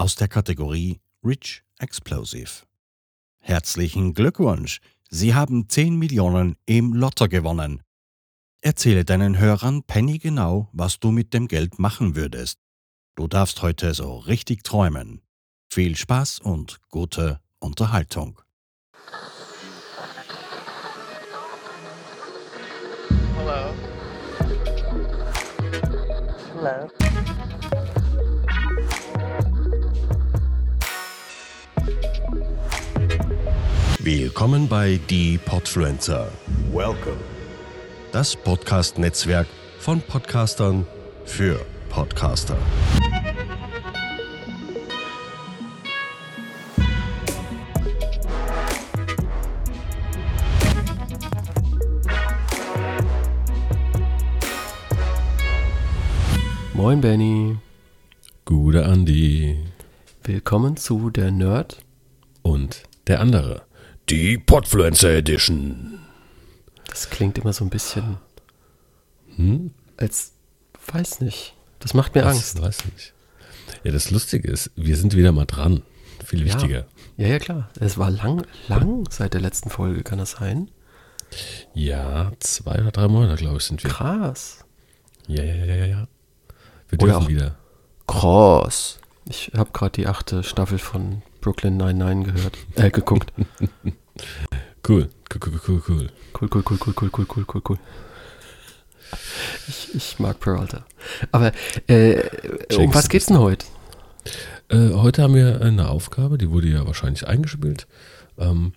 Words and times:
aus 0.00 0.14
der 0.14 0.28
Kategorie 0.28 0.98
Rich 1.22 1.62
Explosive. 1.78 2.64
Herzlichen 3.38 4.14
Glückwunsch! 4.14 4.80
Sie 5.10 5.34
haben 5.34 5.68
10 5.68 5.94
Millionen 5.94 6.56
im 6.64 6.94
Lotto 6.94 7.28
gewonnen. 7.28 7.82
Erzähle 8.62 9.04
deinen 9.04 9.38
Hörern 9.38 9.82
pennygenau, 9.82 10.70
was 10.72 11.00
du 11.00 11.10
mit 11.10 11.34
dem 11.34 11.48
Geld 11.48 11.78
machen 11.78 12.16
würdest. 12.16 12.60
Du 13.14 13.28
darfst 13.28 13.60
heute 13.60 13.92
so 13.92 14.16
richtig 14.16 14.64
träumen. 14.64 15.20
Viel 15.70 15.94
Spaß 15.94 16.38
und 16.38 16.80
gute 16.88 17.40
Unterhaltung. 17.58 18.40
Hello. 23.36 23.74
Hello. 26.54 27.09
Willkommen 34.02 34.66
bei 34.66 34.98
Die 35.10 35.36
Podfluencer, 35.36 36.28
Welcome. 36.72 37.18
das 38.12 38.34
Podcast-Netzwerk 38.34 39.46
von 39.78 40.00
Podcastern 40.00 40.86
für 41.26 41.60
Podcaster. 41.90 42.56
Moin 56.72 57.00
Benny, 57.00 57.58
Gute 58.46 58.86
Andi 58.86 59.58
willkommen 60.22 60.76
zu 60.76 61.10
der 61.10 61.30
Nerd. 61.30 61.82
und 62.42 62.84
der 63.06 63.20
andere. 63.20 63.69
Die 64.10 64.38
Podfluencer 64.38 65.10
Edition. 65.10 66.00
Das 66.88 67.10
klingt 67.10 67.38
immer 67.38 67.52
so 67.52 67.64
ein 67.64 67.70
bisschen 67.70 68.16
Hm? 69.36 69.70
als, 69.96 70.32
weiß 70.92 71.20
nicht, 71.20 71.54
das 71.78 71.94
macht 71.94 72.16
mir 72.16 72.24
Was? 72.24 72.34
Angst. 72.34 72.60
Weiß 72.60 72.84
nicht. 72.86 73.14
Ja, 73.84 73.92
das 73.92 74.10
Lustige 74.10 74.50
ist, 74.50 74.72
wir 74.74 74.96
sind 74.96 75.14
wieder 75.14 75.30
mal 75.30 75.44
dran. 75.44 75.84
Viel 76.24 76.44
wichtiger. 76.44 76.86
Ja, 77.18 77.28
ja 77.28 77.38
klar, 77.38 77.70
es 77.78 77.98
war 77.98 78.10
lang, 78.10 78.44
lang 78.66 79.08
seit 79.10 79.34
der 79.34 79.40
letzten 79.42 79.70
Folge, 79.70 80.02
kann 80.02 80.18
das 80.18 80.32
sein? 80.32 80.72
Ja, 81.72 82.32
zwei 82.40 82.80
oder 82.80 82.90
drei 82.90 83.06
Monate, 83.06 83.36
glaube 83.36 83.58
ich, 83.58 83.62
sind 83.62 83.84
wir. 83.84 83.90
Krass. 83.90 84.64
Ja, 85.28 85.44
ja, 85.44 85.54
ja, 85.54 85.74
ja, 85.76 85.86
ja. 85.86 86.08
Wir 86.88 86.98
dürfen 86.98 87.28
wieder. 87.28 87.56
Krass. 88.08 88.98
Ich 89.28 89.52
habe 89.56 89.70
gerade 89.70 89.92
die 89.92 90.08
achte 90.08 90.42
Staffel 90.42 90.78
von 90.78 91.22
Brooklyn 91.40 91.76
99 91.76 92.34
gehört, 92.34 92.58
äh, 92.76 92.90
geguckt. 92.90 93.32
Cool, 94.86 95.08
cool, 95.32 95.40
cool, 95.44 95.60
cool, 95.68 95.82
cool. 95.88 96.08
Cool, 96.40 96.48
cool, 96.54 96.62
cool, 96.68 96.78
cool, 96.86 96.94
cool, 97.00 97.10
cool, 97.12 97.26
cool, 97.36 97.44
cool, 97.54 97.62
cool. 97.68 97.78
Ich, 99.68 99.94
ich 99.94 100.18
mag 100.18 100.40
Peralta. 100.40 100.84
Aber 101.32 101.52
äh, 101.86 102.22
um 102.76 102.92
was 102.94 103.08
geht's 103.08 103.26
denn 103.26 103.38
heute? 103.38 103.66
Äh, 104.68 104.90
heute 104.94 105.22
haben 105.22 105.34
wir 105.34 105.60
eine 105.60 105.88
Aufgabe, 105.90 106.38
die 106.38 106.50
wurde 106.50 106.68
ja 106.68 106.86
wahrscheinlich 106.86 107.26
eingespielt. 107.26 107.86
Ähm, 108.38 108.72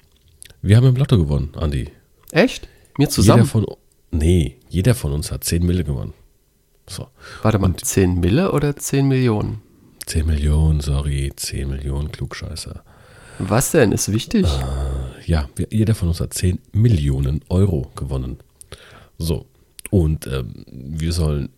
wir 0.61 0.75
haben 0.77 0.87
im 0.87 0.95
Lotto 0.95 1.17
gewonnen, 1.17 1.53
Andi. 1.55 1.89
Echt? 2.31 2.67
Mir 2.97 3.09
zusammen? 3.09 3.43
Jeder 3.43 3.49
von, 3.49 3.65
nee, 4.11 4.57
jeder 4.69 4.93
von 4.95 5.13
uns 5.13 5.31
hat 5.31 5.43
10 5.45 5.65
Mille 5.65 5.83
gewonnen. 5.83 6.13
So. 6.87 7.07
Warte 7.41 7.59
mal, 7.59 7.67
Und- 7.67 7.83
10 7.83 8.19
Mille 8.19 8.51
oder 8.51 8.75
10 8.75 9.07
Millionen? 9.07 9.61
10 10.05 10.25
Millionen, 10.25 10.81
sorry, 10.81 11.31
10 11.35 11.69
Millionen 11.69 12.11
Klugscheißer. 12.11 12.83
Was 13.39 13.71
denn? 13.71 13.91
Ist 13.91 14.11
wichtig? 14.11 14.45
Ja, 15.25 15.49
wir, 15.55 15.67
jeder 15.71 15.95
von 15.95 16.09
uns 16.09 16.19
hat 16.19 16.33
10 16.33 16.59
Millionen 16.71 17.41
Euro 17.49 17.91
gewonnen. 17.95 18.37
So, 19.17 19.47
und 19.89 20.27
ähm, 20.27 20.65
wir 20.67 21.13
sollen 21.13 21.49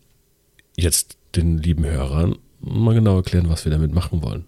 jetzt 0.78 1.18
den 1.36 1.58
lieben 1.58 1.86
Hörern 1.86 2.38
mal 2.60 2.96
genau 2.96 3.18
erklären, 3.18 3.50
was 3.50 3.66
wir 3.66 3.72
damit 3.72 3.94
machen 3.94 4.22
wollen. 4.22 4.46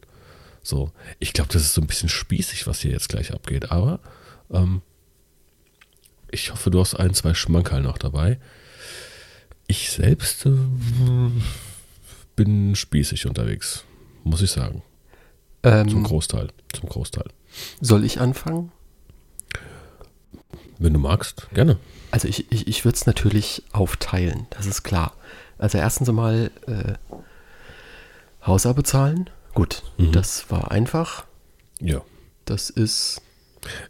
So, 0.64 0.92
ich 1.20 1.34
glaube, 1.34 1.54
das 1.54 1.62
ist 1.62 1.74
so 1.74 1.82
ein 1.82 1.88
bisschen 1.88 2.10
spießig, 2.10 2.68
was 2.68 2.82
hier 2.82 2.92
jetzt 2.92 3.10
gleich 3.10 3.34
abgeht, 3.34 3.72
aber 3.72 4.00
ähm, 4.52 4.82
ich 6.32 6.52
hoffe, 6.52 6.70
du 6.70 6.80
hast 6.80 6.96
ein, 6.96 7.14
zwei 7.14 7.34
Schmankerl 7.34 7.82
noch 7.82 7.98
dabei. 7.98 8.40
Ich 9.68 9.92
selbst 9.92 10.46
äh, 10.46 10.52
bin 12.36 12.76
spießig 12.76 13.26
unterwegs, 13.28 13.86
muss 14.28 14.42
ich 14.42 14.52
sagen. 14.52 14.84
Zum 15.64 15.72
Ähm, 15.74 16.04
Großteil, 16.04 16.50
zum 16.74 16.88
Großteil. 16.88 17.26
soll 17.82 18.06
ich 18.06 18.20
anfangen? 18.22 18.72
Wenn 20.80 20.94
du 20.94 21.00
magst, 21.00 21.48
gerne. 21.54 21.78
Also 22.12 22.28
ich, 22.28 22.52
ich, 22.52 22.68
ich 22.68 22.86
würde 22.86 22.96
es 22.96 23.06
natürlich 23.06 23.64
aufteilen, 23.74 24.46
das 24.52 24.66
ist 24.68 24.84
klar. 24.84 25.14
Also 25.58 25.78
erstens 25.80 26.08
einmal 26.08 26.52
äh, 26.68 26.94
Hausar 28.46 28.74
bezahlen. 28.76 29.30
Gut, 29.54 29.82
Mhm. 29.98 30.12
das 30.12 30.50
war 30.52 30.72
einfach. 30.72 31.26
Ja. 31.82 32.02
Das 32.46 32.70
ist, 32.70 33.22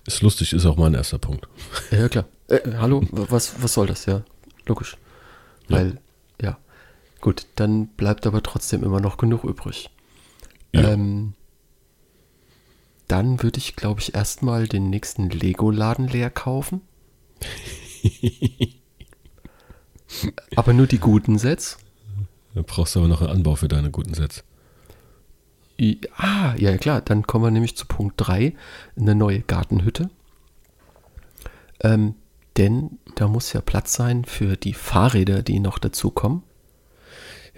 Ist 0.06 0.22
lustig, 0.22 0.54
ist 0.54 0.66
auch 0.66 0.78
mein 0.78 0.94
erster 0.94 1.20
Punkt. 1.20 1.48
ja 1.92 2.08
klar. 2.10 2.26
Äh, 2.48 2.62
hallo, 2.78 3.06
was, 3.12 3.62
was 3.62 3.74
soll 3.74 3.88
das? 3.88 4.06
Ja, 4.06 4.24
logisch. 4.66 4.98
Ja. 5.68 5.78
Weil, 5.78 6.00
ja. 6.42 6.58
Gut, 7.20 7.46
dann 7.56 7.88
bleibt 7.88 8.26
aber 8.26 8.42
trotzdem 8.42 8.84
immer 8.84 9.02
noch 9.02 9.18
genug 9.18 9.44
übrig. 9.44 9.90
Ja. 10.74 10.92
Ähm, 10.94 11.34
dann 13.08 13.42
würde 13.42 13.58
ich, 13.58 13.76
glaube 13.76 14.02
ich, 14.02 14.16
erstmal 14.16 14.68
den 14.68 14.90
nächsten 14.90 15.30
Lego-Laden 15.30 16.08
leer 16.08 16.30
kaufen. 16.30 16.82
aber 20.56 20.74
nur 20.74 20.88
die 20.88 21.00
guten 21.00 21.38
Sets. 21.38 21.78
Da 22.54 22.62
brauchst 22.66 22.96
du 22.96 23.00
aber 23.00 23.08
noch 23.08 23.22
einen 23.22 23.30
Anbau 23.32 23.56
für 23.56 23.68
deine 23.68 23.92
guten 23.92 24.14
Sets. 24.14 24.44
I- 25.80 26.02
Ah, 26.16 26.56
ja 26.58 26.72
ja, 26.72 26.78
klar, 26.78 27.02
dann 27.02 27.28
kommen 27.28 27.46
wir 27.46 27.52
nämlich 27.52 27.78
zu 27.78 27.86
Punkt 27.86 28.16
3, 28.18 28.56
eine 29.00 29.16
neue 29.16 29.42
Gartenhütte. 29.42 30.10
Ähm, 31.82 32.16
denn 32.58 32.98
da 33.16 33.28
muss 33.28 33.54
ja 33.54 33.62
Platz 33.62 33.94
sein 33.94 34.26
für 34.26 34.58
die 34.58 34.74
Fahrräder, 34.74 35.44
die 35.44 35.60
noch 35.60 35.78
dazukommen. 35.78 36.42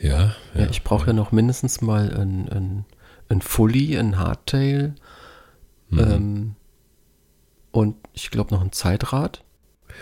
Ja, 0.02 0.36
Ja, 0.54 0.70
ich 0.70 0.84
brauche 0.84 1.08
ja 1.08 1.14
noch 1.14 1.32
mindestens 1.32 1.80
mal 1.82 2.14
ein, 2.14 2.50
ein, 2.50 2.86
ein 3.30 3.42
Fully, 3.42 3.98
ein 3.98 4.18
Hardtail 4.18 4.96
Mhm. 5.92 6.00
ähm, 6.00 6.56
und 7.72 7.96
ich 8.14 8.30
glaube 8.32 8.54
noch 8.54 8.62
ein 8.62 8.72
Zeitrad. 8.72 9.44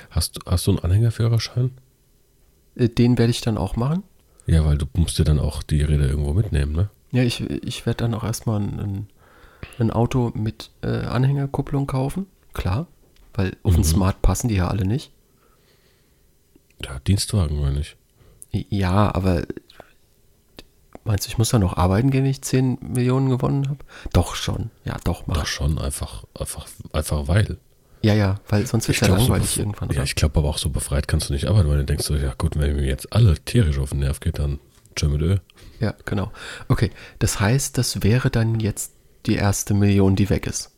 Hast, 0.10 0.38
du- 0.38 0.42
hast 0.46 0.68
du 0.68 0.72
einen 0.72 0.80
Anhängerführerschein? 0.80 1.72
Äh, 2.76 2.90
Den 2.90 3.18
werde 3.18 3.32
ich 3.32 3.42
dann 3.42 3.58
auch 3.58 3.76
machen. 3.76 4.04
Ja, 4.48 4.66
weil 4.66 4.78
du 4.78 4.86
musst 4.96 5.18
dir 5.20 5.24
dann 5.26 5.40
auch 5.40 5.64
die 5.64 5.82
Räder 5.82 6.08
irgendwo 6.08 6.34
mitnehmen, 6.34 6.74
ne? 6.74 6.90
Ja, 7.12 7.24
ich, 7.24 7.42
ich 7.42 7.86
werde 7.86 7.98
dann 8.00 8.14
auch 8.14 8.24
erstmal 8.24 8.60
ein, 8.62 9.08
ein, 9.80 9.92
Auto 9.92 10.32
mit 10.36 10.72
äh, 10.82 10.88
Anhängerkupplung 10.88 11.88
kaufen. 11.88 12.28
Klar, 12.54 12.88
weil 13.34 13.56
auf 13.64 13.74
den 13.74 13.82
Mhm. 13.82 13.86
Smart 13.86 14.22
passen 14.22 14.48
die 14.50 14.56
ja 14.56 14.68
alle 14.68 14.86
nicht. 14.86 15.12
Ja, 16.84 17.00
Dienstwagen, 17.00 17.60
meine 17.60 17.80
ich. 17.80 17.96
Ja, 18.52 19.14
aber 19.16 19.44
meinst 21.08 21.26
du, 21.26 21.30
ich 21.30 21.38
muss 21.38 21.50
da 21.50 21.60
noch 21.60 21.78
arbeiten 21.78 22.12
gehen, 22.12 22.24
wenn 22.24 22.32
ich 22.32 22.42
10 22.42 22.80
Millionen 22.82 23.30
gewonnen 23.30 23.70
habe? 23.70 23.80
Doch 24.14 24.36
schon. 24.36 24.70
Ja, 24.86 24.98
doch, 25.04 25.28
mach. 25.28 25.38
Doch 25.38 25.46
schon, 25.46 25.78
einfach, 25.80 26.26
einfach, 26.38 26.68
einfach 26.94 27.28
weil. 27.28 27.58
Ja, 28.02 28.14
ja, 28.14 28.40
weil 28.48 28.68
sonst 28.68 28.88
wird 28.88 29.00
ja 29.02 29.08
glaub, 29.08 29.20
langweilig 29.20 29.50
so, 29.50 29.62
irgendwann. 29.62 29.90
Ja, 29.90 29.96
oder? 29.96 30.04
ich 30.04 30.16
glaube 30.16 30.40
aber 30.40 30.50
auch 30.50 30.58
so 30.58 30.70
befreit 30.70 31.08
kannst 31.08 31.30
du 31.30 31.34
nicht 31.34 31.48
arbeiten, 31.48 31.70
weil 31.70 31.78
du 31.78 31.86
denkst 31.86 32.06
so, 32.06 32.16
ja 32.16 32.34
gut, 32.38 32.58
wenn 32.58 32.76
mir 32.76 32.86
jetzt 32.86 33.12
alle 33.12 33.36
tierisch 33.44 33.80
auf 33.80 33.90
den 33.90 34.00
Nerv 34.00 34.20
geht, 34.20 34.40
dann 34.40 34.60
tschö 34.96 35.10
mit 35.10 35.22
Ö. 35.22 35.38
ja, 35.80 35.96
genau. 36.06 36.32
Okay, 36.68 36.92
das 37.20 37.40
heißt, 37.40 37.78
das 37.78 38.04
wäre 38.04 38.30
dann 38.30 38.60
jetzt 38.60 38.94
die 39.26 39.36
erste 39.36 39.74
Million, 39.74 40.16
die 40.16 40.30
weg 40.30 40.46
ist. 40.48 40.72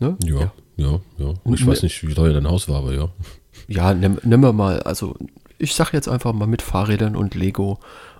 Ne? 0.00 0.16
Ja, 0.24 0.52
ja, 0.76 1.00
ja. 1.18 1.34
Und 1.44 1.54
Ich 1.54 1.66
weiß 1.66 1.82
nicht, 1.82 2.06
wie 2.06 2.14
teuer 2.14 2.32
dein 2.32 2.48
Haus 2.48 2.68
war, 2.68 2.78
aber 2.78 2.94
ja. 2.94 3.08
Ja, 3.66 3.92
nimm, 3.92 4.18
nimm 4.22 4.40
wir 4.40 4.52
mal, 4.52 4.80
also 4.82 5.16
ich 5.58 5.74
sag 5.74 5.92
jetzt 5.92 6.08
einfach 6.08 6.32
mal 6.32 6.46
mit 6.46 6.62
Fahrrädern 6.62 7.16
und 7.16 7.34
Lego 7.34 7.78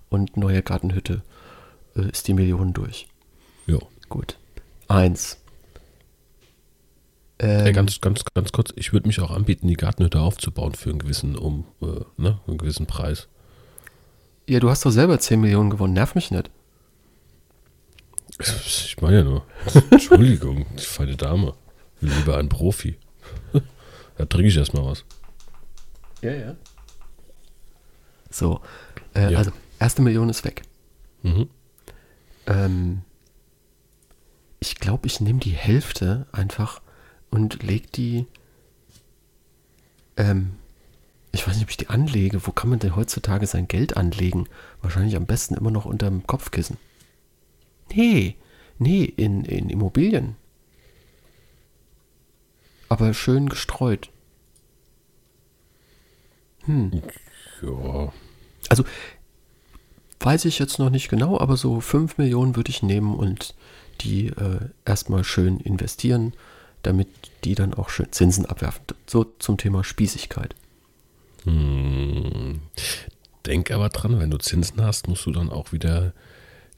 und 0.08 0.36
neue 0.36 0.62
Gartenhütte 0.62 1.22
äh, 1.96 2.08
ist 2.08 2.28
die 2.28 2.34
Million 2.34 2.72
durch. 2.72 3.08
Ja. 3.66 3.78
Gut. 4.08 4.38
Eins. 4.88 5.38
Ähm, 7.38 7.66
Ey, 7.66 7.72
ganz, 7.72 8.00
ganz, 8.00 8.24
ganz 8.34 8.52
kurz, 8.52 8.72
ich 8.76 8.92
würde 8.92 9.06
mich 9.06 9.20
auch 9.20 9.30
anbieten, 9.30 9.68
die 9.68 9.74
Gartenhütte 9.74 10.20
aufzubauen 10.20 10.74
für 10.74 10.90
einen 10.90 10.98
gewissen, 10.98 11.36
um, 11.36 11.66
äh, 11.80 12.00
ne, 12.16 12.40
einen 12.48 12.58
gewissen 12.58 12.86
Preis. 12.86 13.28
ja, 14.48 14.58
du 14.58 14.70
hast 14.70 14.84
doch 14.84 14.90
selber 14.90 15.18
10 15.20 15.40
Millionen 15.40 15.70
gewonnen, 15.70 15.92
nerv 15.92 16.14
mich 16.14 16.30
nicht. 16.30 16.50
Ich 18.40 18.96
meine 19.00 19.18
ja 19.18 19.24
nur, 19.24 19.44
Entschuldigung, 19.90 20.66
die 20.76 20.84
feine 20.84 21.16
Dame. 21.16 21.54
Lieber 22.00 22.36
ein 22.38 22.48
Profi. 22.48 22.96
Da 24.16 24.24
trinke 24.26 24.48
ich 24.48 24.56
erstmal 24.56 24.84
was. 24.84 25.04
Ja, 26.22 26.32
ja. 26.32 26.56
So, 28.30 28.60
äh, 29.14 29.32
Ja. 29.32 29.38
also 29.38 29.52
erste 29.78 30.02
Million 30.02 30.28
ist 30.28 30.44
weg. 30.44 30.62
Mhm. 31.22 31.48
Ähm, 32.46 33.02
ich 34.60 34.76
glaube, 34.76 35.06
ich 35.06 35.20
nehme 35.20 35.38
die 35.38 35.52
Hälfte 35.52 36.26
einfach 36.32 36.80
und 37.30 37.62
lege 37.62 37.86
die. 37.88 38.26
Ähm, 40.16 40.54
ich 41.30 41.46
weiß 41.46 41.54
nicht, 41.54 41.64
ob 41.64 41.70
ich 41.70 41.76
die 41.76 41.88
anlege. 41.90 42.46
Wo 42.46 42.52
kann 42.52 42.70
man 42.70 42.78
denn 42.78 42.96
heutzutage 42.96 43.46
sein 43.46 43.68
Geld 43.68 43.96
anlegen? 43.96 44.48
Wahrscheinlich 44.82 45.14
am 45.16 45.26
besten 45.26 45.54
immer 45.54 45.70
noch 45.70 45.84
unterm 45.84 46.26
Kopfkissen. 46.26 46.76
Nee, 47.94 48.36
nee, 48.78 49.04
in, 49.04 49.44
in 49.44 49.70
Immobilien. 49.70 50.36
Aber 52.88 53.12
schön 53.14 53.48
gestreut. 53.48 54.10
Hm. 56.64 57.02
Ja. 57.62 58.12
Also, 58.68 58.84
weiß 60.20 60.44
ich 60.44 60.58
jetzt 60.58 60.78
noch 60.78 60.90
nicht 60.90 61.08
genau, 61.08 61.38
aber 61.38 61.56
so 61.56 61.80
5 61.80 62.18
Millionen 62.18 62.56
würde 62.56 62.70
ich 62.70 62.82
nehmen 62.82 63.14
und 63.14 63.54
die 64.00 64.28
äh, 64.28 64.60
erstmal 64.84 65.24
schön 65.24 65.60
investieren, 65.60 66.32
damit 66.82 67.08
die 67.44 67.54
dann 67.54 67.74
auch 67.74 67.88
schön 67.88 68.12
Zinsen 68.12 68.46
abwerfen. 68.46 68.82
So 69.06 69.24
zum 69.38 69.58
Thema 69.58 69.84
Spießigkeit. 69.84 70.54
Hm. 71.44 72.60
Denk 73.46 73.70
aber 73.70 73.88
dran, 73.88 74.20
wenn 74.20 74.30
du 74.30 74.38
Zinsen 74.38 74.82
hast, 74.82 75.08
musst 75.08 75.26
du 75.26 75.32
dann 75.32 75.50
auch 75.50 75.72
wieder 75.72 76.12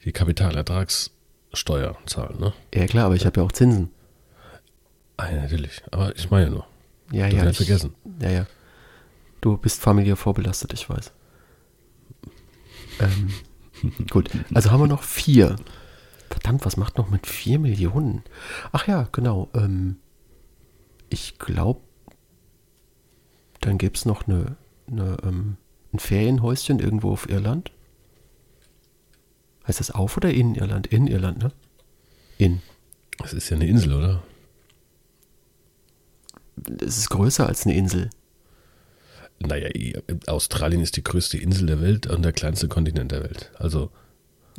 die 0.05 0.11
Kapitalertragssteuer 0.11 1.97
zahlen, 2.05 2.39
ne? 2.39 2.53
Ja 2.73 2.87
klar, 2.87 3.05
aber 3.05 3.15
ich 3.15 3.25
habe 3.25 3.39
ja 3.39 3.45
auch 3.45 3.51
Zinsen. 3.51 3.89
Ah, 5.17 5.29
ja, 5.29 5.41
natürlich. 5.41 5.83
Aber 5.91 6.15
ich 6.15 6.31
meine 6.31 6.45
ja 6.45 6.51
nur. 6.51 6.65
Ja, 7.11 7.29
Du 7.29 7.35
ja. 7.35 7.49
Ich, 7.49 7.57
vergessen. 7.57 7.93
ja, 8.21 8.29
ja. 8.29 8.45
Du 9.41 9.57
bist 9.57 9.81
familiär 9.81 10.15
vorbelastet, 10.15 10.73
ich 10.73 10.89
weiß. 10.89 11.11
Ähm, 12.99 13.33
gut, 14.09 14.29
also 14.53 14.71
haben 14.71 14.81
wir 14.81 14.87
noch 14.87 15.03
vier. 15.03 15.55
Verdammt, 16.29 16.65
was 16.65 16.77
macht 16.77 16.97
noch 16.97 17.09
mit 17.09 17.27
vier 17.27 17.59
Millionen? 17.59 18.23
Ach 18.71 18.87
ja, 18.87 19.07
genau. 19.11 19.49
Ähm, 19.53 19.97
ich 21.09 21.39
glaube, 21.39 21.81
dann 23.59 23.77
gäbe 23.77 23.95
es 23.95 24.05
noch 24.05 24.27
eine, 24.27 24.55
eine, 24.87 25.17
ähm, 25.23 25.57
ein 25.91 25.99
Ferienhäuschen 25.99 26.79
irgendwo 26.79 27.11
auf 27.11 27.27
Irland. 27.27 27.71
Heißt 29.67 29.79
das 29.79 29.91
auf 29.91 30.17
oder 30.17 30.31
in 30.31 30.55
Irland? 30.55 30.87
In 30.87 31.07
Irland, 31.07 31.39
ne? 31.39 31.51
In. 32.37 32.61
Das 33.17 33.33
ist 33.33 33.49
ja 33.49 33.57
eine 33.57 33.67
Insel, 33.67 33.93
oder? 33.93 34.23
Es 36.79 36.97
ist 36.97 37.09
größer 37.09 37.45
als 37.47 37.65
eine 37.65 37.75
Insel. 37.75 38.09
Naja, 39.47 39.69
Australien 40.27 40.81
ist 40.81 40.97
die 40.97 41.03
größte 41.03 41.37
Insel 41.37 41.67
der 41.67 41.81
Welt 41.81 42.07
und 42.07 42.23
der 42.23 42.33
kleinste 42.33 42.67
Kontinent 42.67 43.11
der 43.11 43.23
Welt. 43.23 43.51
Also, 43.57 43.89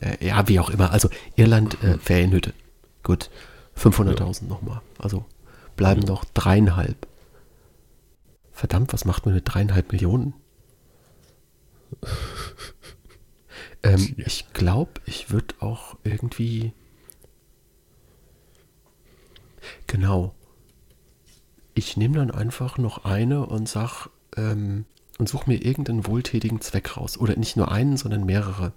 Äh, 0.00 0.26
ja, 0.26 0.48
wie 0.48 0.58
auch 0.58 0.70
immer. 0.70 0.90
Also 0.90 1.10
Irland, 1.36 1.82
äh, 1.84 1.98
Ferienhütte. 1.98 2.54
Gut. 3.02 3.30
500.000 3.76 4.44
nochmal. 4.48 4.80
Also 4.98 5.24
bleiben 5.76 6.00
noch 6.02 6.24
dreieinhalb. 6.24 7.06
Verdammt, 8.52 8.92
was 8.92 9.04
macht 9.04 9.24
man 9.26 9.34
mit 9.34 9.44
dreieinhalb 9.46 9.92
Millionen? 9.92 10.34
ähm, 13.82 14.14
Ja. 14.16 14.26
Ich 14.26 14.52
glaube, 14.52 14.92
ich 15.06 15.30
würde 15.30 15.54
auch 15.60 15.96
irgendwie. 16.04 16.72
Genau. 19.86 20.34
Ich 21.74 21.96
nehme 21.96 22.16
dann 22.16 22.30
einfach 22.30 22.76
noch 22.78 23.04
eine 23.04 23.46
und 23.46 23.68
sag 23.68 24.08
ähm, 24.36 24.84
und 25.18 25.28
suche 25.28 25.48
mir 25.50 25.64
irgendeinen 25.64 26.06
wohltätigen 26.06 26.60
Zweck 26.60 26.96
raus. 26.96 27.18
Oder 27.18 27.36
nicht 27.36 27.56
nur 27.56 27.70
einen, 27.70 27.96
sondern 27.96 28.24
mehrere. 28.24 28.72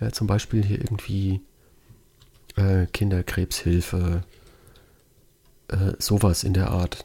Ja, 0.00 0.12
zum 0.12 0.26
Beispiel 0.26 0.64
hier 0.64 0.78
irgendwie 0.80 1.40
äh, 2.56 2.86
Kinderkrebshilfe, 2.86 4.22
äh, 5.68 5.92
sowas 5.98 6.44
in 6.44 6.54
der 6.54 6.70
Art. 6.70 7.04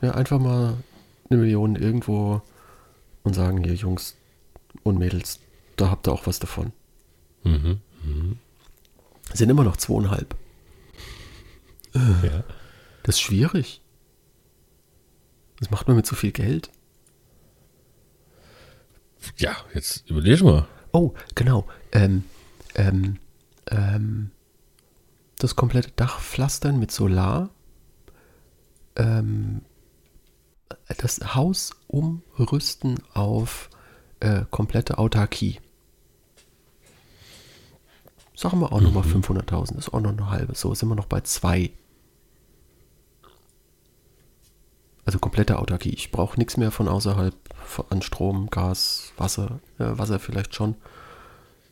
Ja, 0.00 0.12
einfach 0.12 0.38
mal 0.38 0.76
eine 1.28 1.40
Million 1.40 1.76
irgendwo 1.76 2.42
und 3.24 3.34
sagen 3.34 3.62
hier, 3.62 3.74
Jungs 3.74 4.16
und 4.84 4.98
Mädels, 4.98 5.40
da 5.76 5.90
habt 5.90 6.08
ihr 6.08 6.12
auch 6.12 6.26
was 6.26 6.38
davon. 6.38 6.72
mhm. 8.02 8.38
Sind 9.34 9.50
immer 9.50 9.64
noch 9.64 9.76
zweieinhalb. 9.76 10.34
ja. 11.94 12.44
Das 13.02 13.16
ist 13.16 13.20
schwierig. 13.20 13.80
Was 15.60 15.70
macht 15.70 15.88
man 15.88 15.96
mit 15.96 16.06
so 16.06 16.16
viel 16.16 16.32
Geld? 16.32 16.70
ja, 19.36 19.56
jetzt 19.74 20.08
überleg 20.08 20.42
mal. 20.42 20.66
Oh, 20.92 21.12
genau. 21.34 21.66
Ähm, 21.92 22.24
ähm, 22.74 23.18
ähm, 23.70 24.30
das 25.38 25.56
komplette 25.56 25.90
Dach 25.92 26.20
pflastern 26.20 26.78
mit 26.78 26.90
Solar. 26.90 27.50
Ähm, 28.96 29.62
das 30.98 31.34
Haus 31.34 31.72
umrüsten 31.86 32.98
auf 33.12 33.70
äh, 34.20 34.44
komplette 34.50 34.98
Autarkie. 34.98 35.60
Sagen 38.34 38.60
wir 38.60 38.72
auch 38.72 38.80
nochmal 38.80 39.02
500.000, 39.02 39.78
ist 39.78 39.92
auch 39.92 40.00
noch 40.00 40.12
eine 40.12 40.30
halbe. 40.30 40.54
So 40.54 40.72
sind 40.74 40.88
wir 40.88 40.94
noch 40.94 41.06
bei 41.06 41.20
zwei. 41.22 41.72
Also 45.08 45.20
komplette 45.20 45.58
Autarkie. 45.58 45.88
Ich 45.88 46.10
brauche 46.10 46.38
nichts 46.38 46.58
mehr 46.58 46.70
von 46.70 46.86
außerhalb 46.86 47.34
an 47.88 48.02
Strom, 48.02 48.50
Gas, 48.50 49.14
Wasser. 49.16 49.58
Äh, 49.78 49.96
Wasser 49.96 50.18
vielleicht 50.18 50.54
schon. 50.54 50.74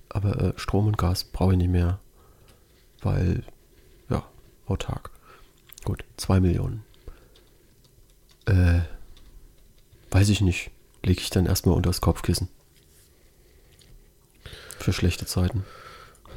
Aber 0.08 0.40
äh, 0.40 0.52
Strom 0.56 0.86
und 0.86 0.96
Gas 0.96 1.24
brauche 1.24 1.52
ich 1.52 1.58
nicht 1.58 1.68
mehr. 1.68 2.00
Weil, 3.02 3.44
ja, 4.08 4.24
autark. 4.64 5.10
Gut, 5.84 6.02
2 6.16 6.40
Millionen. 6.40 6.82
Äh, 8.46 8.80
weiß 10.12 10.30
ich 10.30 10.40
nicht. 10.40 10.70
Lege 11.02 11.20
ich 11.20 11.28
dann 11.28 11.44
erstmal 11.44 11.76
unter 11.76 11.90
das 11.90 12.00
Kopfkissen. 12.00 12.48
Für 14.78 14.94
schlechte 14.94 15.26
Zeiten. 15.26 15.66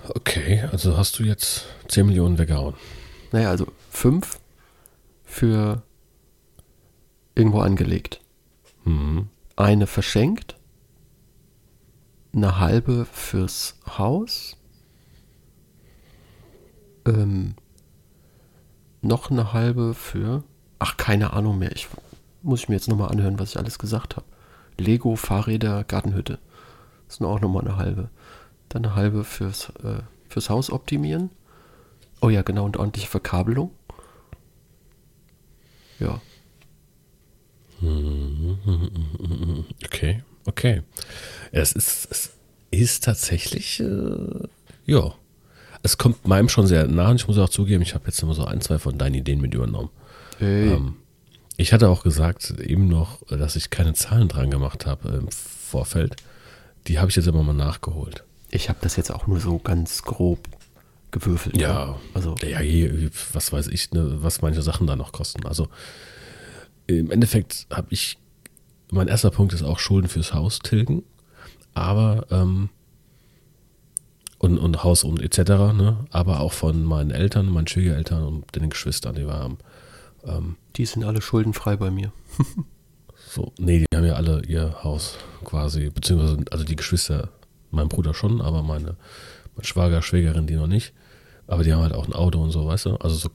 Okay, 0.10 0.68
also 0.69 0.98
hast 0.98 1.18
du 1.18 1.24
jetzt 1.24 1.66
10 1.88 2.07
Millionen 2.07 2.38
weggehauen. 2.38 2.75
Naja, 3.31 3.52
also 3.52 3.68
5 3.92 4.38
für 5.24 5.81
irgendwo 7.40 7.62
angelegt. 7.62 8.20
Mhm. 8.84 9.30
Eine 9.56 9.88
verschenkt. 9.88 10.58
Eine 12.34 12.60
halbe 12.60 13.06
fürs 13.06 13.80
Haus. 13.98 14.58
Ähm, 17.06 17.56
noch 19.02 19.31
eine 19.31 19.54
halbe 19.54 19.94
für. 19.94 20.44
Ach, 20.80 20.98
keine 20.98 21.34
Ahnung 21.34 21.58
mehr. 21.58 21.72
Ich 21.72 21.88
muss 22.42 22.62
ich 22.62 22.69
mir 22.69 22.76
jetzt 22.76 22.90
nochmal 22.90 23.10
anhören, 23.10 23.40
was 23.40 23.52
ich 23.52 23.58
alles 23.58 23.80
gesagt 23.80 24.18
habe. 24.18 24.26
Lego, 24.78 25.16
Fahrräder, 25.16 25.84
Gartenhütte. 25.86 26.40
Das 27.08 27.16
ist 27.16 27.22
auch 27.22 27.40
nochmal 27.40 27.66
eine 27.66 27.78
halbe. 27.78 28.10
Dann 28.68 28.86
eine 28.86 28.96
halbe 28.96 29.24
fürs, 29.24 29.69
äh, 29.84 30.04
fürs 30.28 30.50
Haus 30.50 30.72
optimieren. 30.72 31.31
Oh 32.22 32.30
ja, 32.30 32.42
genau, 32.42 32.66
und 32.66 32.78
ordentliche 32.78 33.08
Verkabelung. 33.08 33.72
Ja. 36.00 36.22
Okay, 39.85 40.21
okay. 40.45 40.81
Es 41.52 41.71
ist, 41.73 42.07
es 42.11 42.31
ist 42.71 43.04
tatsächlich, 43.04 43.80
äh, 43.80 44.47
ja. 44.85 45.14
Es 45.81 45.97
kommt 45.97 46.28
meinem 46.28 46.49
schon 46.49 46.68
sehr 46.68 46.88
nah 46.88 47.09
und 47.09 47.16
ich 47.16 47.28
muss 47.28 47.38
auch 47.38 47.47
zugeben, 47.49 47.81
ich 47.81 47.94
habe 47.95 48.06
jetzt 48.07 48.21
immer 48.21 48.33
so 48.33 48.44
ein, 48.44 48.59
zwei 48.59 48.80
von 48.80 48.97
deinen 48.97 49.16
Ideen 49.16 49.40
mit 49.40 49.54
übernommen. 49.54 49.90
Hey. 50.38 50.73
Ähm, 50.73 50.95
ich 51.56 51.71
hatte 51.73 51.90
auch 51.90 52.04
gesagt, 52.04 52.52
eben 52.59 52.88
noch, 52.88 53.21
dass 53.28 53.56
ich 53.56 53.69
keine 53.69 53.94
Zahlen 53.94 54.28
dran 54.28 54.49
gemacht 54.49 54.85
habe 54.85 55.09
im 55.09 55.30
Vorfeld. 55.30 56.16
Die 56.88 56.99
habe 56.99 57.09
ich 57.09 57.16
jetzt 57.16 57.28
aber 57.28 57.44
mal 57.44 57.54
nachgeholt. 57.54 58.23
Ich 58.52 58.68
habe 58.69 58.80
das 58.81 58.95
jetzt 58.95 59.11
auch 59.11 59.28
nur 59.28 59.40
so 59.40 59.59
ganz 59.59 60.02
grob 60.04 60.40
gewürfelt. 61.11 61.56
ne? 61.56 61.61
Ja, 61.61 61.99
Also, 62.14 62.35
ja, 62.45 62.59
was 63.33 63.52
weiß 63.52 63.68
ich, 63.68 63.92
ne, 63.92 64.23
was 64.23 64.42
manche 64.42 64.61
Sachen 64.61 64.88
da 64.88 64.95
noch 64.95 65.11
kosten. 65.11 65.45
Also 65.45 65.68
im 66.88 67.11
Endeffekt 67.11 67.68
habe 67.71 67.88
ich, 67.92 68.18
mein 68.92 69.08
erster 69.08 69.31
Punkt 69.31 69.54
ist 69.54 69.64
auch 69.64 69.80
Schulden 69.80 70.08
fürs 70.08 70.34
Haus 70.34 70.60
tilgen, 70.60 71.04
aber 71.74 72.26
ähm, 72.31 72.69
und, 74.40 74.58
und 74.58 74.84
Haus 74.84 75.04
und 75.04 75.22
etc., 75.22 75.50
ne, 75.74 75.98
aber 76.12 76.40
auch 76.40 76.54
von 76.54 76.84
meinen 76.84 77.12
Eltern, 77.12 77.50
meinen 77.50 77.68
Schwiegereltern 77.68 78.24
und 78.24 78.56
den 78.56 78.69
Geschwistern, 78.69 79.16
die 79.16 79.28
wir 79.28 79.34
haben. 79.34 79.58
Ähm, 80.24 80.56
die 80.76 80.86
sind 80.86 81.04
alle 81.04 81.22
schuldenfrei 81.22 81.76
bei 81.76 81.92
mir. 81.92 82.12
so, 83.30 83.54
nee, 83.58 83.80
die 83.80 83.98
haben 83.98 84.06
ja 84.06 84.14
alle 84.14 84.42
ihr 84.46 84.84
Haus 84.84 85.16
quasi, 85.44 85.90
beziehungsweise, 85.90 86.38
also 86.52 86.64
die 86.64 86.76
Geschwister, 86.76 87.30
mein 87.72 87.90
Bruder 87.90 88.14
schon, 88.14 88.42
aber 88.42 88.64
meine, 88.64 88.96
mein 89.56 89.66
Schwager, 89.66 90.02
Schwägerin, 90.02 90.48
die 90.48 90.56
noch 90.56 90.68
nicht. 90.68 90.94
Aber 91.48 91.64
die 91.64 91.74
haben 91.74 91.81
halt 91.81 91.94
auch 91.94 92.08
ein 92.08 92.14
Auto 92.14 92.42
und 92.42 92.52
so, 92.52 92.66
weißt 92.68 92.86
du? 92.86 92.96
Also 92.96 93.16
so 93.16 93.30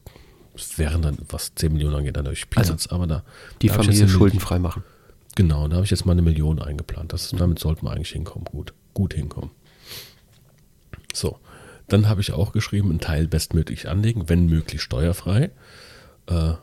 es 0.56 0.78
wären 0.78 1.02
dann, 1.02 1.18
was 1.28 1.54
10 1.54 1.72
Millionen 1.72 1.96
angeht, 1.96 2.16
dann 2.16 2.24
durch 2.24 2.48
Peanuts, 2.48 2.86
aber 2.86 3.06
da. 3.06 3.24
Die 3.60 3.68
Familie 3.68 4.08
schuldenfrei 4.08 4.58
machen. 4.58 4.84
Genau, 5.34 5.66
da 5.68 5.76
habe 5.76 5.84
ich 5.84 5.90
jetzt 5.90 6.06
mal 6.06 6.12
eine 6.12 6.22
Million 6.22 6.60
eingeplant. 6.60 7.12
Das, 7.12 7.30
Damit 7.30 7.58
sollten 7.58 7.86
wir 7.86 7.92
eigentlich 7.92 8.10
hinkommen, 8.10 8.44
gut. 8.44 8.72
Gut 8.92 9.14
hinkommen. 9.14 9.50
So. 11.12 11.38
dann 11.88 12.08
habe 12.08 12.20
ich 12.20 12.32
auch 12.32 12.52
geschrieben, 12.52 12.90
einen 12.90 13.00
Teil 13.00 13.28
bestmöglich 13.28 13.88
anlegen, 13.88 14.28
wenn 14.28 14.46
möglich 14.46 14.82
steuerfrei. 14.82 15.50
Äh, 16.26 16.54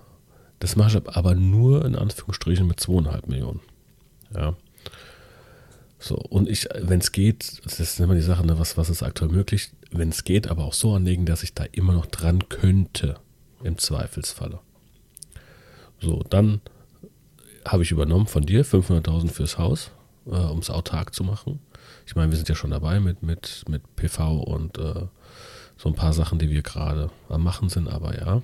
das 0.59 0.75
mache 0.75 0.97
ich 0.97 1.15
aber 1.15 1.35
nur 1.35 1.85
in 1.85 1.95
Anführungsstrichen 1.95 2.67
mit 2.67 2.79
zweieinhalb 2.79 3.27
Millionen. 3.27 3.61
Ja. 4.35 4.55
So, 5.99 6.15
und 6.15 6.49
ich, 6.49 6.67
wenn 6.79 6.99
es 6.99 7.11
geht, 7.11 7.63
das 7.63 7.79
ist 7.79 7.99
immer 7.99 8.15
die 8.15 8.21
Sache, 8.21 8.45
ne, 8.45 8.57
was, 8.57 8.77
was 8.77 8.89
ist 8.89 9.03
aktuell 9.03 9.31
möglich, 9.31 9.71
wenn 9.91 10.09
es 10.09 10.23
geht, 10.23 10.47
aber 10.47 10.65
auch 10.65 10.73
so 10.73 10.95
anlegen, 10.95 11.25
dass 11.25 11.43
ich 11.43 11.53
da 11.53 11.63
immer 11.71 11.93
noch 11.93 12.07
dran 12.07 12.49
könnte, 12.49 13.15
im 13.63 13.77
Zweifelsfalle. 13.77 14.59
So, 15.99 16.23
dann 16.29 16.61
habe 17.65 17.83
ich 17.83 17.91
übernommen 17.91 18.27
von 18.27 18.43
dir 18.43 18.65
500.000 18.65 19.29
fürs 19.29 19.57
Haus, 19.57 19.91
äh, 20.25 20.31
um 20.31 20.59
es 20.59 20.69
autark 20.69 21.13
zu 21.13 21.23
machen. 21.23 21.59
Ich 22.05 22.15
meine, 22.15 22.31
wir 22.31 22.37
sind 22.37 22.49
ja 22.49 22.55
schon 22.55 22.71
dabei 22.71 22.99
mit, 22.99 23.23
mit, 23.23 23.63
mit 23.69 23.95
PV 23.95 24.39
und 24.41 24.77
äh, 24.77 25.05
so 25.77 25.89
ein 25.89 25.95
paar 25.95 26.13
Sachen, 26.13 26.39
die 26.39 26.49
wir 26.49 26.61
gerade 26.61 27.09
am 27.29 27.43
Machen 27.43 27.69
sind, 27.69 27.87
aber 27.87 28.17
ja. 28.19 28.41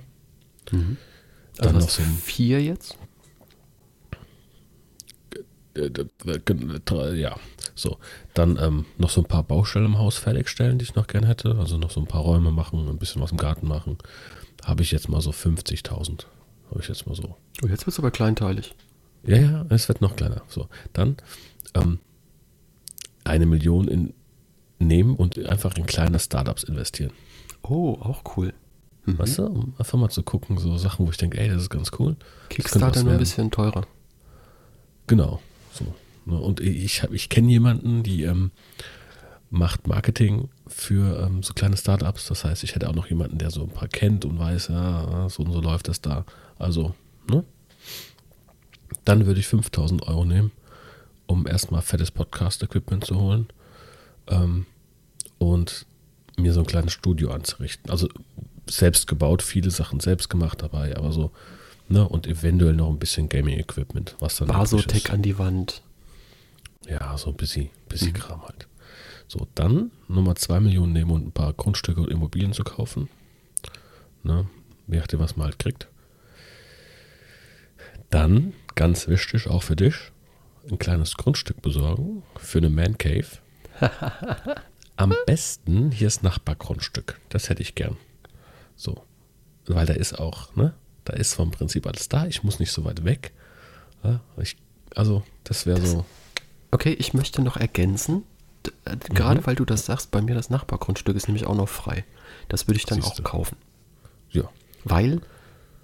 Mhm. 0.70 0.96
Dann 1.56 1.74
Also 1.76 1.80
noch 1.80 1.90
so 1.90 2.02
vier 2.22 2.62
jetzt? 2.62 2.96
äh, 5.76 7.14
ja, 7.14 7.36
so. 7.74 7.98
Dann 8.34 8.58
ähm, 8.60 8.84
noch 8.96 9.10
so 9.10 9.20
ein 9.20 9.26
paar 9.26 9.42
Baustellen 9.42 9.86
im 9.86 9.98
Haus 9.98 10.16
fertigstellen, 10.16 10.78
die 10.78 10.84
ich 10.84 10.94
noch 10.94 11.06
gerne 11.06 11.26
hätte. 11.26 11.56
Also 11.58 11.78
noch 11.78 11.90
so 11.90 12.00
ein 12.00 12.06
paar 12.06 12.22
Räume 12.22 12.50
machen, 12.50 12.88
ein 12.88 12.98
bisschen 12.98 13.22
was 13.22 13.32
im 13.32 13.38
Garten 13.38 13.66
machen. 13.68 13.98
Habe 14.64 14.82
ich 14.82 14.90
jetzt 14.90 15.08
mal 15.08 15.20
so 15.20 15.30
50.000. 15.30 16.24
Habe 16.70 16.80
ich 16.80 16.88
jetzt 16.88 17.06
mal 17.06 17.14
so. 17.14 17.36
Oh, 17.62 17.66
jetzt 17.66 17.86
wird 17.86 17.88
es 17.94 17.98
aber 17.98 18.10
kleinteilig. 18.10 18.74
Ja, 19.28 19.36
ja, 19.36 19.66
es 19.68 19.88
wird 19.88 20.00
noch 20.00 20.16
kleiner. 20.16 20.42
So, 20.48 20.68
dann 20.92 21.16
ähm, 21.74 21.98
eine 23.24 23.46
Million 23.46 23.88
in 23.88 24.14
nehmen 24.78 25.16
und 25.16 25.38
einfach 25.46 25.76
in 25.76 25.86
kleine 25.86 26.18
Startups 26.18 26.62
investieren. 26.62 27.10
Oh, 27.62 27.94
auch 28.00 28.22
cool. 28.36 28.54
Mhm. 29.04 29.18
Weißt 29.18 29.38
du, 29.38 29.46
um 29.46 29.74
einfach 29.78 29.98
mal 29.98 30.08
zu 30.08 30.22
gucken, 30.22 30.56
so 30.58 30.76
Sachen, 30.78 31.04
wo 31.06 31.10
ich 31.10 31.16
denke, 31.16 31.38
ey, 31.38 31.48
das 31.48 31.62
ist 31.62 31.70
ganz 31.70 31.90
cool. 31.98 32.16
Kickstarter 32.48 33.02
nur 33.02 33.12
ein 33.14 33.18
bisschen 33.18 33.50
teurer. 33.50 33.86
Genau. 35.06 35.40
So. 35.72 35.84
Ne, 36.26 36.38
Und 36.38 36.60
ich, 36.60 37.02
hab- 37.02 37.12
ich 37.12 37.28
kenne 37.28 37.48
jemanden, 37.50 38.02
die 38.02 38.22
ähm, 38.22 38.50
macht 39.50 39.86
Marketing 39.88 40.48
für 40.66 41.20
ähm, 41.26 41.42
so 41.42 41.54
kleine 41.54 41.76
Startups. 41.76 42.26
Das 42.28 42.44
heißt, 42.44 42.62
ich 42.64 42.74
hätte 42.74 42.88
auch 42.88 42.94
noch 42.94 43.08
jemanden, 43.08 43.38
der 43.38 43.50
so 43.50 43.62
ein 43.64 43.70
paar 43.70 43.88
kennt 43.88 44.24
und 44.24 44.38
weiß, 44.38 44.68
ja, 44.68 45.28
so 45.28 45.42
und 45.42 45.52
so 45.52 45.60
läuft 45.60 45.88
das 45.88 46.00
da. 46.00 46.24
Also, 46.58 46.94
ne? 47.30 47.44
Dann 49.04 49.26
würde 49.26 49.40
ich 49.40 49.46
5000 49.48 50.06
Euro 50.08 50.24
nehmen, 50.24 50.52
um 51.26 51.46
erstmal 51.46 51.82
fettes 51.82 52.10
Podcast-Equipment 52.10 53.04
zu 53.04 53.20
holen 53.20 53.48
ähm, 54.28 54.66
und 55.38 55.86
mir 56.36 56.52
so 56.52 56.60
ein 56.60 56.66
kleines 56.66 56.92
Studio 56.92 57.30
anzurichten. 57.30 57.90
Also 57.90 58.08
selbst 58.68 59.06
gebaut, 59.06 59.42
viele 59.42 59.70
Sachen 59.70 60.00
selbst 60.00 60.28
gemacht 60.28 60.62
dabei, 60.62 60.96
aber 60.96 61.12
so, 61.12 61.32
ne? 61.88 62.06
Und 62.08 62.26
eventuell 62.26 62.74
noch 62.74 62.88
ein 62.88 62.98
bisschen 62.98 63.28
Gaming-Equipment, 63.28 64.16
was 64.20 64.36
dann. 64.36 64.48
Basotec 64.48 65.10
an 65.10 65.22
die 65.22 65.38
Wand. 65.38 65.82
Ja, 66.88 67.16
so 67.18 67.30
ein 67.30 67.36
bisschen, 67.36 67.70
bisschen 67.88 68.12
Kram 68.12 68.42
halt. 68.42 68.66
So, 69.26 69.46
dann 69.54 69.90
nochmal 70.08 70.36
2 70.36 70.60
Millionen 70.60 70.94
nehmen 70.94 71.10
und 71.10 71.26
ein 71.26 71.32
paar 71.32 71.52
Grundstücke 71.52 72.00
und 72.00 72.10
Immobilien 72.10 72.54
zu 72.54 72.64
kaufen. 72.64 73.10
Ne? 74.22 74.46
Je 74.86 74.98
nachdem, 74.98 75.20
was 75.20 75.36
man 75.36 75.46
halt 75.46 75.58
kriegt. 75.58 75.86
Dann, 78.08 78.54
ganz 78.78 79.08
wichtig, 79.08 79.48
auch 79.48 79.62
für 79.64 79.76
dich, 79.76 79.94
ein 80.70 80.78
kleines 80.78 81.16
Grundstück 81.16 81.60
besorgen 81.62 82.22
für 82.36 82.58
eine 82.58 82.70
Man 82.70 82.96
Cave. 82.96 83.26
Am 84.96 85.14
besten 85.26 85.90
hier 85.90 86.06
ist 86.06 86.22
Nachbargrundstück. 86.22 87.20
Das 87.28 87.48
hätte 87.48 87.62
ich 87.62 87.74
gern. 87.74 87.96
So. 88.76 89.02
Weil 89.66 89.86
da 89.86 89.92
ist 89.94 90.18
auch, 90.18 90.54
ne? 90.56 90.74
Da 91.04 91.12
ist 91.14 91.34
vom 91.34 91.50
Prinzip 91.50 91.86
alles 91.86 92.08
da. 92.08 92.26
Ich 92.26 92.42
muss 92.42 92.58
nicht 92.60 92.72
so 92.72 92.84
weit 92.84 93.04
weg. 93.04 93.32
Ja, 94.04 94.20
ich, 94.40 94.56
also, 94.94 95.22
das 95.44 95.66
wäre 95.66 95.84
so. 95.84 96.04
Okay, 96.70 96.92
ich 96.98 97.14
möchte 97.14 97.42
noch 97.42 97.56
ergänzen, 97.56 98.24
äh, 98.84 98.92
Mhm. 98.94 99.14
gerade 99.14 99.46
weil 99.46 99.54
du 99.56 99.64
das 99.64 99.86
sagst, 99.86 100.10
bei 100.10 100.20
mir 100.22 100.34
das 100.34 100.50
Nachbargrundstück 100.50 101.16
ist 101.16 101.28
nämlich 101.28 101.46
auch 101.46 101.54
noch 101.56 101.68
frei. 101.68 102.04
Das 102.48 102.66
würde 102.68 102.78
ich 102.78 102.86
dann 102.86 103.00
Siehste. 103.02 103.22
auch 103.24 103.30
kaufen. 103.30 103.56
Ja, 104.30 104.44
Weil, 104.84 105.20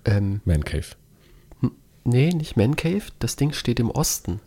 ähm, 0.04 0.40
Man 0.44 0.64
Cave. 0.64 0.86
Nee, 2.04 2.30
nicht 2.30 2.56
Man 2.56 2.76
Cave, 2.76 3.04
das 3.18 3.36
Ding 3.36 3.52
steht 3.52 3.80
im 3.80 3.90
Osten. 3.90 4.40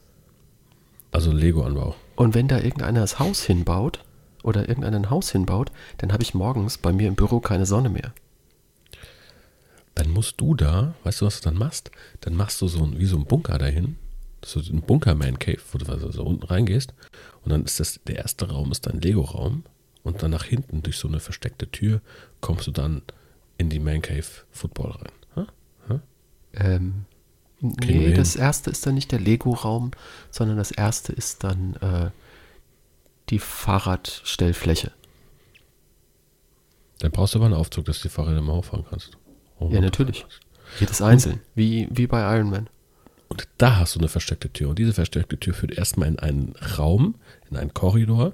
Also 1.12 1.32
Lego-Anbau. 1.32 1.96
Und 2.16 2.36
wenn 2.36 2.48
da 2.48 2.58
irgendeiner 2.58 3.02
das 3.02 3.20
Haus 3.20 3.44
hinbaut 3.44 4.04
oder 4.44 4.68
irgendeiner 4.68 4.98
ein 4.98 5.10
Haus 5.10 5.32
hinbaut, 5.32 5.72
dann 5.98 6.14
habe 6.14 6.24
ich 6.24 6.34
morgens 6.34 6.78
bei 6.78 6.92
mir 6.92 7.08
im 7.08 7.16
Büro 7.16 7.40
keine 7.40 7.66
Sonne 7.66 7.90
mehr. 7.90 8.14
Dann 9.96 10.12
musst 10.12 10.40
du 10.40 10.54
da, 10.54 10.94
weißt 11.04 11.22
du, 11.22 11.26
was 11.26 11.42
du 11.42 11.50
dann 11.50 11.58
machst? 11.58 11.92
Dann 12.22 12.36
machst 12.36 12.62
du 12.62 12.68
so 12.68 12.84
ein, 12.84 13.00
wie 13.00 13.06
so 13.06 13.18
ein 13.18 13.26
Bunker 13.26 13.58
dahin. 13.58 13.98
So 14.46 14.60
ein 14.60 14.82
Bunker-Man-Cave, 14.82 15.60
wo 15.72 15.80
du 15.80 15.92
also 15.92 16.12
so 16.12 16.24
unten 16.24 16.46
reingehst. 16.46 16.94
Und 17.44 17.52
dann 17.52 17.64
ist 17.66 17.80
das, 17.80 18.00
der 18.06 18.18
erste 18.18 18.50
Raum 18.50 18.72
ist 18.72 18.86
dein 18.86 19.02
Lego-Raum. 19.02 19.64
Und 20.04 20.22
dann 20.22 20.32
nach 20.32 20.44
hinten 20.44 20.84
durch 20.84 20.98
so 20.98 21.08
eine 21.08 21.20
versteckte 21.20 21.70
Tür 21.70 22.02
kommst 22.40 22.68
du 22.68 22.72
dann 22.72 23.02
in 23.58 23.70
die 23.70 23.80
Man-Cave 23.80 24.28
Football 24.52 24.92
rein. 24.92 25.12
Ha? 25.36 25.48
Ha? 25.90 26.02
Ähm, 26.54 27.06
nee, 27.62 28.14
das 28.14 28.36
erste 28.36 28.70
ist 28.70 28.86
dann 28.86 28.96
nicht 28.96 29.12
der 29.12 29.20
Lego-Raum, 29.20 29.92
sondern 30.32 30.58
das 30.58 30.72
erste 30.72 31.14
ist 31.14 31.44
dann 31.44 31.76
äh, 31.76 32.12
die 33.30 33.40
Fahrradstellfläche. 33.40 34.92
Dann 37.00 37.12
brauchst 37.12 37.36
du 37.36 37.40
aber 37.40 37.46
einen 37.46 37.56
Aufzug, 37.56 37.86
dass 37.86 38.00
du 38.00 38.08
die 38.08 38.14
Fahrräder 38.14 38.42
mal 38.42 38.54
hochfahren 38.54 38.86
kannst. 38.90 39.12
Oh, 39.60 39.70
Ja, 39.72 39.82
natürlich. 39.82 40.26
Jedes 40.80 41.02
einzeln, 41.02 41.40
wie, 41.56 41.88
wie 41.92 42.08
bei 42.08 42.36
Iron 42.36 42.50
Man. 42.50 42.70
Und 43.30 43.48
da 43.58 43.78
hast 43.78 43.96
du 43.96 44.00
eine 44.00 44.08
versteckte 44.08 44.52
Tür. 44.52 44.70
Und 44.70 44.80
diese 44.80 44.94
versteckte 44.94 45.40
Tür 45.40 45.54
führt 45.54 45.78
erstmal 45.78 46.08
in 46.08 46.20
einen 46.20 46.56
Raum, 46.78 47.16
in 47.50 47.58
einen 47.58 47.74
Korridor 47.74 48.34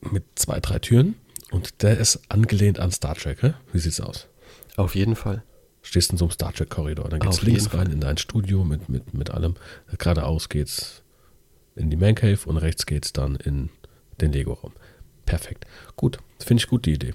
mit 0.00 0.24
zwei, 0.34 0.60
drei 0.60 0.78
Türen. 0.78 1.14
Und 1.50 1.82
der 1.82 1.98
ist 1.98 2.20
angelehnt 2.28 2.78
an 2.78 2.90
Star 2.90 3.14
Trek. 3.14 3.42
hä? 3.42 3.54
Wie 3.72 3.78
sieht's 3.78 4.00
aus? 4.00 4.26
Auf 4.76 4.94
jeden 4.94 5.16
Fall. 5.16 5.42
Stehst 5.82 6.12
in 6.12 6.18
so 6.18 6.26
einem 6.26 6.32
Star 6.32 6.52
Trek-Korridor. 6.52 7.08
Dann 7.08 7.20
geht's 7.20 7.38
Auf 7.38 7.42
links 7.42 7.74
rein 7.74 7.90
in 7.90 8.00
dein 8.00 8.16
Studio 8.16 8.64
mit, 8.64 8.88
mit, 8.88 9.14
mit 9.14 9.30
allem. 9.30 9.56
Geradeaus 9.98 10.48
geht's 10.48 11.02
in 11.74 11.90
die 11.90 11.96
Man 11.96 12.14
Cave 12.14 12.38
und 12.46 12.56
rechts 12.58 12.86
geht's 12.86 13.12
dann 13.12 13.36
in 13.36 13.70
den 14.20 14.32
Lego-Raum. 14.32 14.72
Perfekt. 15.26 15.66
Gut. 15.96 16.18
Finde 16.38 16.62
ich 16.62 16.68
gut, 16.68 16.86
die 16.86 16.92
Idee. 16.92 17.14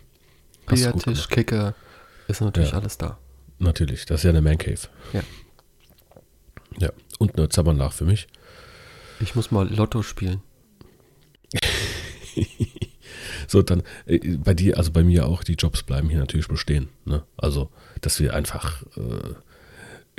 Billardtisch. 0.65 1.29
Kicker, 1.29 1.75
ist 2.27 2.41
natürlich 2.41 2.71
Ja. 2.71 2.77
alles 2.79 2.97
da. 2.97 3.17
Natürlich. 3.59 4.05
Das 4.05 4.19
ist 4.19 4.23
ja 4.23 4.31
eine 4.31 4.41
Man 4.41 4.57
Cave. 4.57 4.79
Ja. 5.13 5.21
Ja. 6.79 6.89
Und 7.19 7.37
eine 7.37 7.49
Zammernlach 7.49 7.93
für 7.93 8.05
mich. 8.05 8.27
Ich 9.19 9.33
muss 9.35 9.49
mal 9.51 9.67
Lotto 9.73 10.03
spielen. 10.03 10.41
So, 13.47 13.61
dann 13.61 13.81
äh, 14.05 14.37
bei 14.37 14.53
dir, 14.53 14.77
also 14.77 14.91
bei 14.91 15.03
mir 15.03 15.25
auch, 15.25 15.43
die 15.43 15.53
Jobs 15.53 15.81
bleiben 15.83 16.09
hier 16.09 16.19
natürlich 16.19 16.47
bestehen. 16.47 16.89
Ne? 17.05 17.23
Also, 17.37 17.69
dass 18.01 18.19
wir 18.19 18.33
einfach 18.33 18.83
äh, 18.97 19.33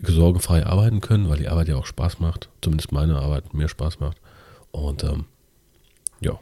sorgenfrei 0.03 0.65
arbeiten 0.67 1.01
können, 1.01 1.29
weil 1.29 1.39
die 1.39 1.49
Arbeit 1.49 1.69
ja 1.69 1.77
auch 1.77 1.87
Spaß 1.87 2.21
macht. 2.21 2.49
Zumindest 2.63 2.93
meine 2.93 3.17
Arbeit 3.19 3.53
mir 3.55 3.69
Spaß 3.69 4.01
macht. 4.01 4.17
Und 4.71 5.05
ähm, 5.05 5.25
ja. 6.21 6.39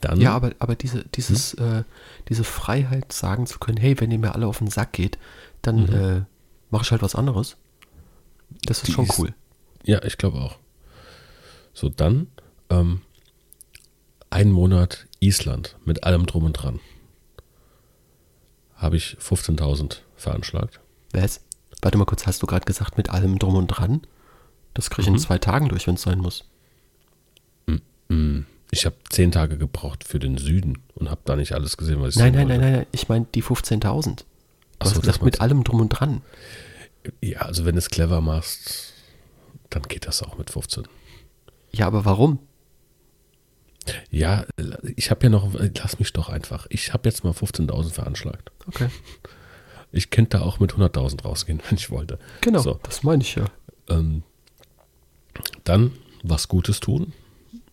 Dann, 0.00 0.20
Ja, 0.20 0.34
aber, 0.34 0.52
aber 0.58 0.74
diese, 0.74 1.04
dieses, 1.14 1.54
äh, 1.54 1.84
diese 2.28 2.44
Freiheit 2.44 3.12
sagen 3.12 3.46
zu 3.46 3.58
können, 3.58 3.78
hey, 3.78 3.98
wenn 4.00 4.10
ihr 4.10 4.18
mir 4.18 4.34
alle 4.34 4.46
auf 4.46 4.58
den 4.58 4.66
Sack 4.68 4.92
geht, 4.92 5.18
dann 5.62 5.84
Mhm. 5.86 5.94
äh, 5.94 6.22
mache 6.70 6.82
ich 6.84 6.90
halt 6.90 7.02
was 7.02 7.14
anderes. 7.14 7.56
Das 8.64 8.78
ist 8.78 8.88
Die 8.88 8.92
schon 8.92 9.06
ist- 9.06 9.18
cool. 9.18 9.34
ja, 9.84 10.02
ich 10.04 10.18
glaube 10.18 10.38
auch. 10.38 10.58
So, 11.74 11.88
dann 11.88 12.26
ähm, 12.70 13.00
ein 14.32 14.50
Monat 14.50 15.06
Island 15.20 15.76
mit 15.84 16.04
allem 16.04 16.26
drum 16.26 16.44
und 16.44 16.54
dran. 16.54 16.80
Habe 18.74 18.96
ich 18.96 19.16
15.000 19.20 19.98
veranschlagt. 20.16 20.80
Was? 21.12 21.40
Warte 21.80 21.98
mal 21.98 22.04
kurz, 22.04 22.26
hast 22.26 22.42
du 22.42 22.46
gerade 22.46 22.64
gesagt, 22.64 22.96
mit 22.96 23.10
allem 23.10 23.38
drum 23.38 23.56
und 23.56 23.68
dran? 23.68 24.02
Das 24.74 24.88
kriege 24.90 25.02
ich 25.02 25.08
Mhm. 25.08 25.14
in 25.16 25.20
zwei 25.20 25.38
Tagen 25.38 25.68
durch, 25.68 25.86
wenn 25.86 25.94
es 25.94 26.02
sein 26.02 26.18
muss. 26.18 26.44
Mm, 28.08 28.40
Ich 28.74 28.84
habe 28.86 28.96
zehn 29.10 29.30
Tage 29.32 29.58
gebraucht 29.58 30.04
für 30.04 30.18
den 30.18 30.38
Süden 30.38 30.78
und 30.94 31.10
habe 31.10 31.20
da 31.24 31.36
nicht 31.36 31.52
alles 31.52 31.76
gesehen, 31.76 32.00
was 32.00 32.14
ich 32.14 32.20
Nein, 32.20 32.32
nein, 32.34 32.48
nein, 32.48 32.60
nein, 32.60 32.72
nein, 32.72 32.86
ich 32.92 33.08
meine 33.08 33.26
die 33.34 33.42
15.000. 33.42 34.16
Du 34.20 34.24
Ach 34.78 34.86
so, 34.86 34.90
hast 34.90 34.96
das 34.96 35.02
gesagt, 35.02 35.22
mit 35.24 35.40
allem 35.42 35.62
drum 35.64 35.80
und 35.80 35.88
dran. 35.90 36.22
Ja, 37.20 37.40
also 37.40 37.64
wenn 37.66 37.74
du 37.74 37.78
es 37.78 37.90
clever 37.90 38.20
machst, 38.20 38.92
dann 39.70 39.82
geht 39.82 40.06
das 40.06 40.22
auch 40.22 40.38
mit 40.38 40.50
15. 40.50 40.84
Ja, 41.72 41.86
aber 41.86 42.04
warum? 42.04 42.38
Ja, 44.10 44.44
ich 44.96 45.10
habe 45.10 45.24
ja 45.24 45.30
noch, 45.30 45.52
lass 45.54 45.98
mich 45.98 46.12
doch 46.12 46.28
einfach. 46.28 46.66
Ich 46.70 46.92
habe 46.92 47.08
jetzt 47.08 47.24
mal 47.24 47.32
15.000 47.32 47.90
veranschlagt. 47.92 48.50
Okay. 48.66 48.88
Ich 49.90 50.10
könnte 50.10 50.38
da 50.38 50.44
auch 50.44 50.58
mit 50.60 50.72
100.000 50.74 51.22
rausgehen, 51.22 51.60
wenn 51.68 51.78
ich 51.78 51.90
wollte. 51.90 52.18
Genau, 52.40 52.60
So, 52.60 52.80
das 52.82 53.02
meine 53.02 53.22
ich 53.22 53.34
ja. 53.34 53.46
ähm, 53.88 54.22
dann 55.64 55.92
was 56.22 56.48
Gutes 56.48 56.80
tun. 56.80 57.12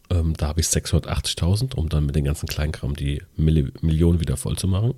Ähm, 0.09 0.33
da 0.35 0.47
habe 0.47 0.59
ich 0.61 0.67
680.000, 0.67 1.75
um 1.75 1.87
dann 1.87 2.05
mit 2.05 2.15
den 2.15 2.25
ganzen 2.25 2.47
Kleinkram 2.47 2.95
die 2.95 3.21
Milli 3.37 3.71
Million 3.81 4.19
wieder 4.19 4.37
voll 4.37 4.57
zu 4.57 4.67
machen. 4.67 4.95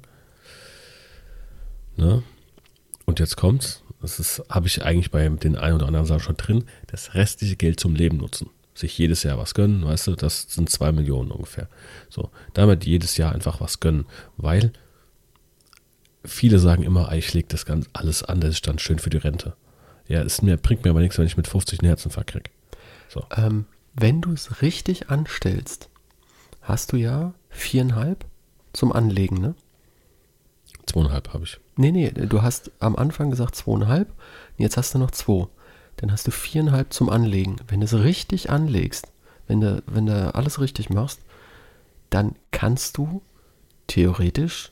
Ne? 1.98 2.24
Und 3.06 3.20
jetzt 3.20 3.36
kommt's. 3.36 3.84
Das 4.02 4.42
habe 4.50 4.68
ich 4.68 4.84
eigentlich 4.84 5.12
bei 5.12 5.28
den 5.28 5.58
einen 5.58 5.76
oder 5.76 5.88
anderen 5.88 6.06
Sachen 6.08 6.22
schon 6.22 6.38
drin. 6.38 6.64
Das 6.88 7.14
restliche 7.14 7.56
Geld 7.56 7.80
zum 7.80 7.94
Leben 7.94 8.18
nutzen. 8.18 8.50
Sich 8.74 8.98
jedes 8.98 9.24
Jahr 9.24 9.38
was 9.38 9.54
gönnen, 9.54 9.86
weißt 9.86 10.08
du, 10.08 10.16
das 10.16 10.44
sind 10.50 10.70
zwei 10.70 10.92
Millionen 10.92 11.32
ungefähr. 11.32 11.68
So, 12.10 12.30
damit 12.54 12.86
jedes 12.86 13.18
Jahr 13.18 13.34
einfach 13.34 13.60
was 13.60 13.80
gönnen, 13.80 14.06
weil 14.38 14.72
viele 16.24 16.60
sagen 16.60 16.84
immer, 16.84 17.12
ich 17.14 17.34
lege 17.34 17.48
das 17.50 17.66
ganz 17.66 17.88
alles 17.94 18.24
an, 18.24 18.40
das 18.40 18.52
ist 18.52 18.68
dann 18.68 18.80
schön 18.80 19.00
für 19.00 19.10
die 19.10 19.18
Rente. 19.18 19.56
Ja, 20.08 20.22
es 20.22 20.42
mir, 20.42 20.58
bringt 20.58 20.84
mir 20.84 20.92
aber 20.92 21.02
nichts, 21.02 21.18
wenn 21.18 21.26
ich 21.26 21.38
mit 21.38 21.48
50 21.48 21.80
einen 21.80 21.88
Herzinfarkt 21.88 22.32
kriege. 22.32 22.50
So. 23.10 23.26
Ähm, 23.36 23.66
wenn 23.94 24.22
du 24.22 24.32
es 24.32 24.62
richtig 24.62 25.10
anstellst, 25.10 25.90
hast 26.62 26.92
du 26.94 26.98
ja 26.98 27.34
viereinhalb 27.50 28.26
zum 28.74 28.92
Anlegen, 28.92 29.40
ne? 29.40 29.56
Zweieinhalb 30.86 31.34
habe 31.34 31.44
ich. 31.44 31.60
Nee, 31.76 31.92
nee, 31.92 32.12
du 32.12 32.42
hast 32.42 32.72
am 32.80 32.96
Anfang 32.96 33.30
gesagt 33.30 33.56
zweieinhalb, 33.56 34.12
jetzt 34.58 34.78
hast 34.78 34.94
du 34.94 35.00
noch 35.00 35.12
zwei. 35.12 35.48
Dann 36.02 36.12
hast 36.12 36.28
du 36.28 36.32
viereinhalb 36.32 36.92
zum 36.92 37.10
Anlegen. 37.10 37.58
Wenn 37.68 37.80
du 37.80 37.86
es 37.86 37.94
richtig 37.94 38.50
anlegst, 38.50 39.08
wenn 39.48 39.62
du, 39.62 39.84
wenn 39.86 40.08
du 40.08 40.34
alles 40.34 40.60
richtig 40.60 40.90
machst, 40.90 41.20
dann 42.10 42.36
kannst 42.52 42.98
du 42.98 43.22
theoretisch 43.88 44.72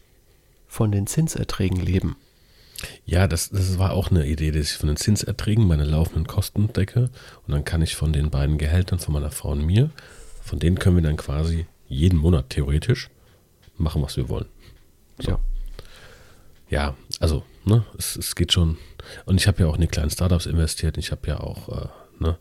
von 0.68 0.92
den 0.92 1.08
Zinserträgen 1.08 1.80
leben. 1.80 2.16
Ja, 3.06 3.28
das, 3.28 3.50
das 3.50 3.78
war 3.78 3.92
auch 3.92 4.10
eine 4.10 4.26
Idee, 4.26 4.52
dass 4.52 4.72
ich 4.72 4.78
von 4.78 4.88
den 4.88 4.96
Zinserträgen 4.96 5.68
meine 5.68 5.84
laufenden 5.84 6.28
Kosten 6.28 6.72
decke 6.72 7.10
und 7.46 7.54
dann 7.54 7.66
kann 7.66 7.82
ich 7.82 7.96
von 7.96 8.14
den 8.14 8.30
beiden 8.30 8.58
Gehältern 8.58 9.00
von 9.00 9.14
meiner 9.14 9.32
Frau 9.32 9.52
und 9.52 9.66
mir, 9.66 9.90
von 10.42 10.60
denen 10.60 10.80
können 10.80 10.96
wir 10.96 11.04
dann 11.04 11.18
quasi 11.18 11.66
jeden 11.88 12.18
Monat 12.18 12.50
theoretisch 12.50 13.10
machen, 13.78 14.02
was 14.02 14.16
wir 14.16 14.30
wollen. 14.30 14.48
So. 15.20 15.32
Ja. 15.32 15.40
Ja, 16.70 16.96
also, 17.20 17.44
ne, 17.66 17.84
es, 17.98 18.16
es 18.16 18.36
geht 18.36 18.54
schon. 18.54 18.78
Und 19.26 19.40
ich 19.40 19.48
habe 19.48 19.62
ja 19.62 19.68
auch 19.68 19.76
in 19.76 19.82
die 19.82 19.88
kleinen 19.88 20.10
Startups 20.10 20.46
investiert. 20.46 20.98
Ich 20.98 21.12
habe 21.12 21.28
ja 21.28 21.40
auch, 21.40 21.70
äh, 21.70 21.88
ne, 22.20 22.38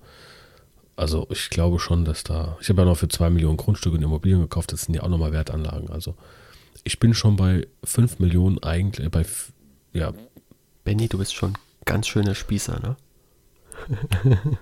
also 0.96 1.28
ich 1.30 1.50
glaube 1.50 1.78
schon, 1.78 2.04
dass 2.04 2.24
da, 2.24 2.58
ich 2.60 2.68
habe 2.68 2.82
ja 2.82 2.84
noch 2.84 2.96
für 2.96 3.08
zwei 3.08 3.30
Millionen 3.30 3.56
Grundstücke 3.56 3.96
und 3.96 4.02
Immobilien 4.02 4.40
gekauft, 4.40 4.72
das 4.72 4.82
sind 4.82 4.94
ja 4.94 5.02
auch 5.02 5.08
nochmal 5.08 5.32
Wertanlagen. 5.32 5.90
Also 5.90 6.14
ich 6.84 6.98
bin 6.98 7.14
schon 7.14 7.36
bei 7.36 7.66
fünf 7.84 8.18
Millionen 8.18 8.62
eigentlich, 8.62 9.06
äh, 9.06 9.10
bei, 9.10 9.24
ja, 9.92 10.12
Benny, 10.84 11.08
du 11.08 11.18
bist 11.18 11.34
schon 11.34 11.56
ganz 11.84 12.08
schöner 12.08 12.34
Spießer, 12.34 12.80
ne? 12.80 12.96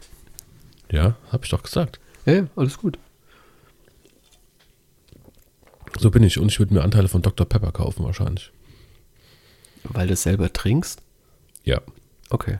ja, 0.90 1.16
habe 1.32 1.44
ich 1.44 1.50
doch 1.50 1.62
gesagt. 1.62 2.00
Ja, 2.26 2.32
ja, 2.34 2.46
alles 2.56 2.78
gut. 2.78 2.98
So 5.98 6.10
bin 6.10 6.22
ich 6.22 6.38
und 6.38 6.48
ich 6.48 6.58
würde 6.58 6.74
mir 6.74 6.82
Anteile 6.82 7.08
von 7.08 7.22
Dr. 7.22 7.48
Pepper 7.48 7.72
kaufen 7.72 8.04
wahrscheinlich. 8.04 8.52
Weil 9.84 10.08
du 10.08 10.14
es 10.14 10.22
selber 10.22 10.52
trinkst? 10.52 11.00
Ja, 11.66 11.82
Okay. 12.30 12.58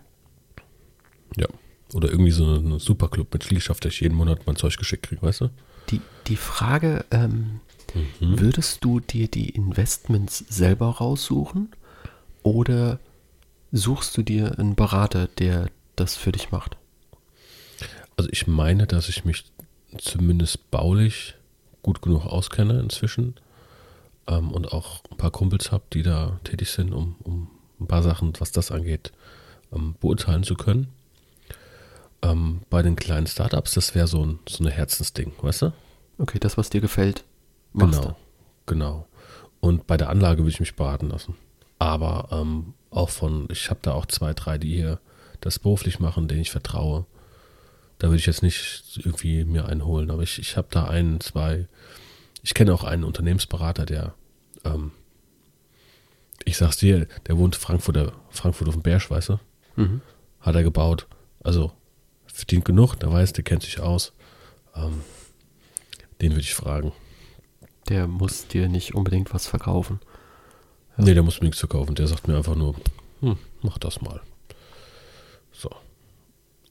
ja. 1.37 1.47
Oder 1.95 2.11
irgendwie 2.11 2.31
so 2.33 2.45
eine, 2.45 2.59
eine 2.59 2.79
Superclub 2.81 3.33
mit 3.33 3.45
Schließschaft, 3.45 3.85
dass 3.85 3.95
ich 3.95 4.01
jeden 4.01 4.17
Monat 4.17 4.47
mein 4.47 4.57
Zeug 4.57 4.77
geschickt 4.77 5.07
kriege, 5.07 5.23
weißt 5.23 5.41
du? 5.43 5.51
Die, 5.91 6.01
die 6.27 6.37
Frage, 6.37 7.05
ähm, 7.11 7.61
würdest 8.21 8.85
du 8.85 9.01
dir 9.01 9.29
die 9.29 9.51
Investments 9.51 10.45
selber 10.49 10.89
raussuchen 10.89 11.71
oder 12.43 12.99
suchst 13.73 14.17
du 14.17 14.23
dir 14.23 14.59
einen 14.59 14.75
Berater, 14.75 15.29
der 15.29 15.71
das 15.95 16.17
für 16.17 16.33
dich 16.33 16.51
macht? 16.51 16.77
Also 18.17 18.29
ich 18.33 18.47
meine, 18.47 18.87
dass 18.87 19.09
ich 19.09 19.25
mich 19.25 19.45
zumindest 19.99 20.71
baulich 20.71 21.35
gut 21.83 22.03
genug 22.03 22.27
auskenne 22.27 22.81
inzwischen 22.81 23.35
ähm, 24.27 24.51
und 24.51 24.73
auch 24.73 25.03
ein 25.11 25.17
paar 25.17 25.31
Kumpels 25.31 25.71
habe, 25.71 25.85
die 25.93 26.03
da 26.03 26.41
tätig 26.45 26.71
sind, 26.71 26.93
um, 26.93 27.17
um 27.23 27.49
ein 27.81 27.87
paar 27.87 28.03
Sachen, 28.03 28.33
was 28.39 28.53
das 28.53 28.71
angeht, 28.71 29.13
ähm, 29.73 29.95
beurteilen 30.01 30.45
zu 30.45 30.55
können. 30.55 30.89
Ähm, 32.23 32.61
bei 32.71 32.83
den 32.83 32.97
kleinen 32.97 33.27
Startups, 33.27 33.75
das 33.75 33.95
wäre 33.95 34.07
so, 34.07 34.25
ein, 34.25 34.39
so 34.49 34.65
eine 34.65 34.73
Herzensding, 34.73 35.33
weißt 35.41 35.63
du? 35.63 35.73
Okay, 36.19 36.39
das, 36.39 36.57
was 36.57 36.71
dir 36.71 36.81
gefällt, 36.81 37.25
machst 37.73 38.01
Genau, 38.01 38.17
genau. 38.65 39.07
Und 39.61 39.87
bei 39.87 39.97
der 39.97 40.09
Anlage 40.09 40.41
würde 40.41 40.51
ich 40.51 40.61
mich 40.61 40.77
beraten 40.77 41.11
lassen. 41.11 41.35
Aber 41.79 42.29
ähm, 42.31 42.75
auch 42.91 43.11
von, 43.11 43.49
ich 43.51 43.69
habe 43.69 43.81
da 43.83 43.93
auch 43.93 44.07
zwei, 44.07 44.33
drei, 44.33 44.59
die 44.59 44.75
hier 44.75 45.01
das 45.41 45.59
beruflich 45.59 46.01
machen, 46.01 46.29
denen 46.29 46.41
ich 46.41 46.51
vertraue. 46.51 47.05
Da 47.99 48.09
würde 48.09 48.19
ich 48.19 48.27
jetzt 48.27 48.43
nicht 48.43 49.01
irgendwie 49.05 49.45
mir 49.45 49.67
einholen, 49.67 50.11
aber 50.11 50.23
ich, 50.23 50.39
ich 50.39 50.57
habe 50.57 50.69
da 50.71 50.85
einen, 50.85 51.21
zwei. 51.21 51.69
Ich 52.43 52.55
kenne 52.55 52.73
auch 52.73 52.85
einen 52.85 53.05
Unternehmensberater, 53.05 53.87
der, 53.87 54.15
ähm, 54.65 54.93
ich 56.45 56.57
sag's 56.57 56.77
dir, 56.79 57.07
der 57.27 57.37
wohnt 57.39 57.57
Frankfurt, 57.57 58.13
Frankfurt 58.31 58.69
auf 58.69 58.75
dem 58.75 58.83
Berg, 58.83 59.11
weißt 59.11 59.31
du? 59.31 59.39
Mhm. 59.77 60.01
Hat 60.41 60.55
er 60.55 60.63
gebaut. 60.63 61.07
Also 61.43 61.73
verdient 62.27 62.65
genug, 62.65 62.97
der 62.97 63.13
weiß, 63.13 63.33
der 63.33 63.45
kennt 63.45 63.63
sich 63.63 63.81
aus. 63.81 64.13
Ähm, 64.75 65.01
den 66.21 66.33
würde 66.33 66.41
ich 66.43 66.55
fragen. 66.55 66.93
Der 67.89 68.07
muss 68.07 68.47
dir 68.49 68.69
nicht 68.69 68.95
unbedingt 68.95 69.33
was 69.33 69.47
verkaufen. 69.47 70.01
Nee, 70.97 71.15
der 71.15 71.23
muss 71.23 71.41
mir 71.41 71.47
nichts 71.47 71.61
verkaufen. 71.61 71.95
Der 71.95 72.07
sagt 72.07 72.27
mir 72.27 72.37
einfach 72.37 72.55
nur, 72.57 72.75
hm, 73.21 73.39
mach 73.63 73.79
das 73.79 74.01
mal. 74.01 74.21
So. 75.53 75.71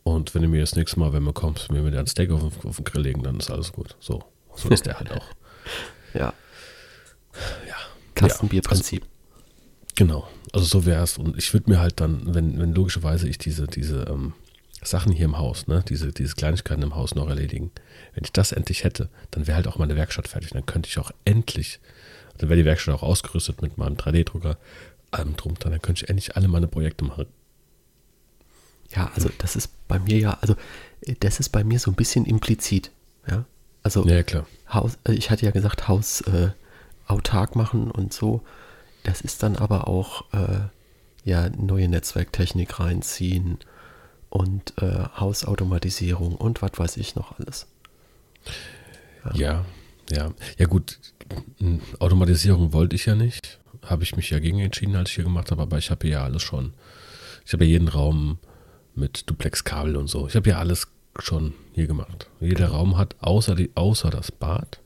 Und 0.03 0.35
wenn 0.35 0.41
du 0.43 0.47
mir 0.47 0.61
das 0.61 0.75
nächste 0.75 0.99
Mal, 0.99 1.13
wenn 1.13 1.25
du 1.25 1.33
kommst, 1.33 1.71
mir 1.71 1.85
wieder 1.85 1.99
ein 1.99 2.07
Steak 2.07 2.31
auf, 2.31 2.41
den- 2.41 2.69
auf 2.69 2.75
den 2.75 2.85
Grill 2.85 3.01
legen, 3.01 3.23
dann 3.23 3.37
ist 3.39 3.49
alles 3.49 3.71
gut. 3.71 3.95
So. 3.99 4.23
So 4.55 4.69
ist 4.69 4.85
der 4.85 4.99
halt 4.99 5.11
auch. 5.13 5.25
Ja. 6.13 6.33
Ja. 7.67 7.75
Kastenbierprinzip. 8.13 9.05
Genau. 9.95 10.27
Also 10.53 10.65
so 10.65 10.85
wäre 10.85 11.03
es. 11.03 11.17
Und 11.17 11.37
ich 11.37 11.53
würde 11.53 11.69
mir 11.69 11.79
halt 11.79 11.99
dann, 11.99 12.33
wenn, 12.33 12.59
wenn 12.59 12.73
logischerweise 12.73 13.27
ich 13.27 13.37
diese, 13.37 13.67
diese 13.67 14.03
ähm, 14.03 14.33
Sachen 14.81 15.11
hier 15.11 15.25
im 15.25 15.37
Haus, 15.37 15.67
ne, 15.67 15.83
diese, 15.87 16.11
diese 16.11 16.35
Kleinigkeiten 16.35 16.83
im 16.83 16.95
Haus 16.95 17.15
noch 17.15 17.27
erledigen, 17.27 17.71
wenn 18.13 18.23
ich 18.23 18.31
das 18.31 18.51
endlich 18.51 18.83
hätte, 18.83 19.09
dann 19.31 19.47
wäre 19.47 19.55
halt 19.57 19.67
auch 19.67 19.77
meine 19.77 19.95
Werkstatt 19.95 20.27
fertig. 20.27 20.51
Dann 20.51 20.65
könnte 20.65 20.89
ich 20.89 20.99
auch 20.99 21.11
endlich, 21.23 21.79
dann 22.37 22.49
wäre 22.49 22.59
die 22.59 22.65
Werkstatt 22.65 22.95
auch 22.95 23.03
ausgerüstet 23.03 23.61
mit 23.61 23.77
meinem 23.77 23.95
3D-Drucker, 23.95 24.57
allem 25.11 25.35
drum, 25.35 25.55
dann 25.59 25.81
könnte 25.81 26.03
ich 26.03 26.09
endlich 26.09 26.35
alle 26.35 26.47
meine 26.47 26.67
Projekte 26.67 27.05
machen. 27.05 27.25
Ja, 28.95 29.11
also 29.15 29.29
das 29.39 29.55
ist 29.55 29.71
bei 29.87 29.99
mir 29.99 30.17
ja, 30.17 30.37
also 30.41 30.55
äh, 31.01 31.15
das 31.19 31.39
ist 31.39 31.49
bei 31.49 31.63
mir 31.63 31.79
so 31.79 31.91
ein 31.91 31.95
bisschen 31.95 32.25
implizit. 32.25 32.91
Ja, 33.29 33.45
also 33.83 34.05
Ja, 34.05 34.23
klar. 34.23 34.45
Haus, 34.71 34.97
äh, 35.07 35.13
ich 35.13 35.31
hatte 35.31 35.45
ja 35.45 35.51
gesagt, 35.51 35.87
Haus 35.87 36.21
äh, 36.21 36.49
autark 37.07 37.55
machen 37.55 37.91
und 37.91 38.13
so. 38.13 38.43
Das 39.05 39.21
ist 39.21 39.43
dann 39.43 39.55
aber 39.55 39.87
auch 39.87 40.33
äh, 40.33 40.61
ja 41.23 41.49
neue 41.49 41.87
Netzwerktechnik 41.87 42.79
reinziehen 42.79 43.59
und 44.29 44.73
äh, 44.81 45.05
Hausautomatisierung 45.17 46.35
und 46.35 46.63
was 46.63 46.71
weiß 46.75 46.97
ich 46.97 47.15
noch 47.15 47.39
alles. 47.39 47.67
Ja, 49.33 49.63
ja. 50.09 50.33
Ja 50.57 50.65
gut, 50.65 50.99
Automatisierung 51.99 52.73
wollte 52.73 52.95
ich 52.95 53.05
ja 53.05 53.13
nicht. 53.15 53.59
Habe 53.83 54.03
ich 54.03 54.15
mich 54.15 54.31
ja 54.31 54.39
gegen 54.39 54.59
entschieden, 54.59 54.95
als 54.95 55.09
ich 55.11 55.15
hier 55.15 55.23
gemacht 55.23 55.51
habe, 55.51 55.61
aber 55.61 55.77
ich 55.77 55.91
habe 55.91 56.07
ja 56.07 56.23
alles 56.23 56.41
schon. 56.41 56.73
Ich 57.45 57.53
habe 57.53 57.63
ja 57.63 57.71
jeden 57.71 57.87
Raum 57.87 58.39
mit 58.95 59.29
Duplex-Kabel 59.29 59.97
und 59.97 60.07
so. 60.07 60.27
Ich 60.27 60.35
habe 60.35 60.49
ja 60.49 60.57
alles 60.57 60.87
schon 61.19 61.53
hier 61.73 61.85
gemacht. 61.85 62.27
Jeder 62.39 62.69
Raum 62.69 62.97
hat 62.97 63.15
außer, 63.19 63.53
die, 63.53 63.69
außer 63.75 64.09
das 64.09 64.31
Bad 64.31 64.79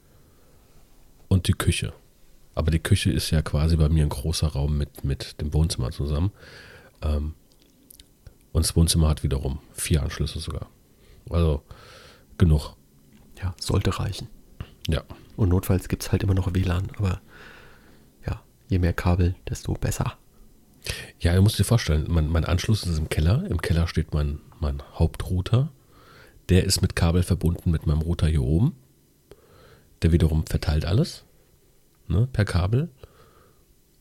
und 1.30 1.48
die 1.48 1.54
Küche. 1.54 1.94
Aber 2.60 2.72
die 2.72 2.80
Küche 2.80 3.10
ist 3.10 3.32
ja 3.32 3.42
quasi 3.42 3.78
bei 3.78 3.88
mir 3.88 4.04
ein 4.04 4.10
großer 4.10 4.48
Raum 4.48 4.78
mit, 4.78 5.06
mit 5.06 5.40
dem 5.40 5.54
Wohnzimmer 5.54 5.92
zusammen. 5.92 6.34
Ähm, 7.02 7.34
und 8.52 8.66
das 8.66 8.76
Wohnzimmer 8.76 9.08
hat 9.08 9.24
wiederum 9.24 9.60
vier 9.72 10.04
Anschlüsse 10.04 10.40
sogar. 10.40 10.70
Also 11.30 11.64
genug. 12.38 12.76
Ja, 13.42 13.56
sollte 13.62 13.98
reichen. 13.98 14.28
Ja. 14.90 15.04
Und 15.38 15.48
notfalls 15.48 15.88
gibt 15.88 16.04
es 16.04 16.12
halt 16.12 16.22
immer 16.22 16.34
noch 16.34 16.54
WLAN, 16.54 16.92
aber 16.98 17.22
ja, 18.28 18.42
je 18.68 18.80
mehr 18.80 18.92
Kabel, 18.92 19.36
desto 19.50 19.72
besser. 19.76 20.18
Ja, 21.22 21.34
du 21.36 21.42
musst 21.42 21.60
dir 21.60 21.64
vorstellen, 21.64 22.08
mein, 22.10 22.28
mein 22.28 22.44
Anschluss 22.44 22.84
ist 22.84 22.98
im 22.98 23.08
Keller. 23.08 23.46
Im 23.50 23.62
Keller 23.62 23.88
steht 23.88 24.14
mein, 24.14 24.40
mein 24.60 24.84
Hauptrouter. 24.96 25.72
Der 26.50 26.66
ist 26.66 26.82
mit 26.82 26.94
Kabel 26.94 27.24
verbunden 27.24 27.72
mit 27.72 27.86
meinem 27.86 28.02
Router 28.02 28.28
hier 28.28 28.44
oben. 28.44 28.76
Der 30.02 30.12
wiederum 30.12 30.46
verteilt 30.46 30.84
alles 30.84 31.24
ne, 32.10 32.28
per 32.32 32.46
Kabel 32.46 32.90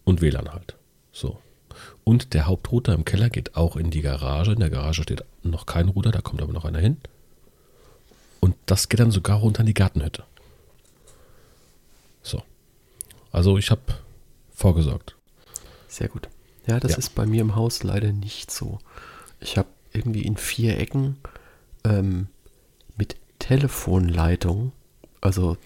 und 0.05 0.21
WLAN 0.21 0.53
halt. 0.53 0.77
So. 1.13 1.39
Und 2.05 2.35
der 2.35 2.47
Hauptrouter 2.47 2.95
im 2.95 3.05
Keller 3.05 3.31
geht 3.31 3.55
auch 3.57 3.77
in 3.77 3.91
die 3.91 4.01
Garage. 4.03 4.53
In 4.53 4.61
der 4.61 4.71
Garage 4.71 5.03
steht 5.03 5.23
noch 5.43 5.67
kein 5.67 5.89
Router, 5.89 6.11
da 6.11 6.21
kommt 6.21 6.43
aber 6.43 6.53
noch 6.53 6.65
einer 6.65 6.81
hin. 6.81 6.97
Und 8.41 8.57
das 8.67 8.89
geht 8.89 9.01
dann 9.01 9.11
sogar 9.11 9.39
runter 9.39 9.61
in 9.61 9.67
die 9.67 9.75
Gartenhütte. 9.75 10.25
So. 12.23 12.43
Also 13.33 13.59
ich 13.59 13.71
habe 13.71 13.83
vorgesorgt. 14.55 15.17
Sehr 15.89 16.09
gut. 16.09 16.29
Ja, 16.67 16.81
das 16.81 16.93
Ja. 16.93 16.99
ist 16.99 17.15
bei 17.15 17.27
mir 17.27 17.41
im 17.41 17.57
Haus 17.57 17.83
leider 17.83 18.13
nicht 18.13 18.51
so. 18.51 18.79
Ich 19.41 19.57
habe 19.57 19.69
irgendwie 19.93 20.23
in 20.23 20.37
vier 20.37 20.79
Ecken 20.79 21.17
ähm, 21.85 22.29
mit 22.97 23.17
Telefonleitung 23.39 24.73
Also 25.21 25.57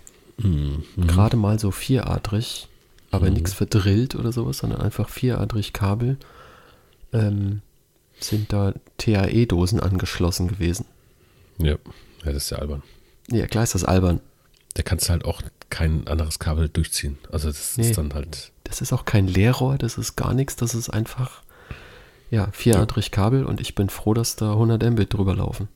Mhm. 0.43 0.83
gerade 1.07 1.37
mal 1.37 1.59
so 1.59 1.71
vieradrig, 1.71 2.69
aber 3.11 3.27
Mhm. 3.29 3.35
nichts 3.35 3.53
verdrillt 3.55 4.15
oder 4.15 4.33
sowas, 4.33 4.59
sondern 4.59 4.81
einfach 4.81 5.09
vieradrig 5.09 5.73
Kabel, 5.73 6.17
ähm, 7.13 7.63
sind 8.21 8.53
da 8.53 8.73
TAE-Dosen 8.99 9.81
angeschlossen 9.81 10.49
gewesen. 10.49 10.87
Ja. 11.59 11.73
ja, 11.73 11.79
das 12.33 12.45
ist 12.45 12.51
ja 12.51 12.59
albern. 12.59 12.83
Ja, 13.31 13.47
klar 13.47 13.65
ist 13.65 13.75
das 13.75 13.85
albern. 13.85 14.21
Da 14.75 14.83
kannst 14.83 15.07
du 15.07 15.11
halt 15.11 15.25
auch 15.25 15.43
kein 15.71 16.07
anderes 16.07 16.39
Kabel 16.39 16.69
durchziehen. 16.69 17.19
Also 17.31 17.49
das 17.49 17.77
Nee. 17.77 17.91
ist 17.91 17.99
dann 17.99 18.13
halt, 18.15 18.53
Das 18.65 18.81
ist 18.81 18.93
auch 18.93 19.05
kein 19.05 19.27
Leerrohr, 19.27 19.77
das 19.77 19.99
ist 19.99 20.17
gar 20.17 20.33
nichts, 20.33 20.57
das 20.57 20.75
ist 20.75 20.89
einfach, 20.89 21.43
ja, 22.31 22.49
vieradrig 22.53 23.11
Kabel 23.11 23.45
und 23.45 23.61
ich 23.61 23.75
bin 23.75 23.91
froh, 23.91 24.15
dass 24.15 24.37
da 24.37 24.53
100 24.55 24.83
Mbit 24.83 25.13
drüber 25.13 25.35
laufen. 25.37 25.69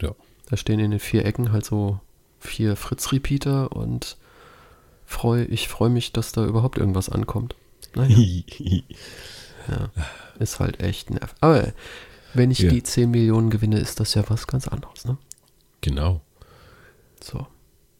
ja. 0.00 0.14
Da 0.50 0.56
stehen 0.58 0.80
in 0.80 0.90
den 0.90 1.00
vier 1.00 1.24
Ecken 1.24 1.50
halt 1.52 1.64
so 1.64 1.98
vier 2.42 2.76
Fritz-Repeater 2.76 3.72
und 3.72 4.16
freu, 5.06 5.46
ich 5.48 5.68
freue 5.68 5.90
mich, 5.90 6.12
dass 6.12 6.32
da 6.32 6.44
überhaupt 6.44 6.78
irgendwas 6.78 7.08
ankommt. 7.08 7.54
Naja, 7.94 8.16
ja, 9.68 9.90
ist 10.38 10.60
halt 10.60 10.80
echt 10.80 11.10
nervig. 11.10 11.36
Aber 11.40 11.72
wenn 12.34 12.50
ich 12.50 12.60
Ja. 12.60 12.70
die 12.70 12.82
10 12.82 13.10
Millionen 13.10 13.50
gewinne, 13.50 13.78
ist 13.78 14.00
das 14.00 14.14
ja 14.14 14.24
was 14.28 14.46
ganz 14.46 14.68
anderes, 14.68 15.04
ne? 15.04 15.16
genau. 15.80 16.20
So. 17.22 17.46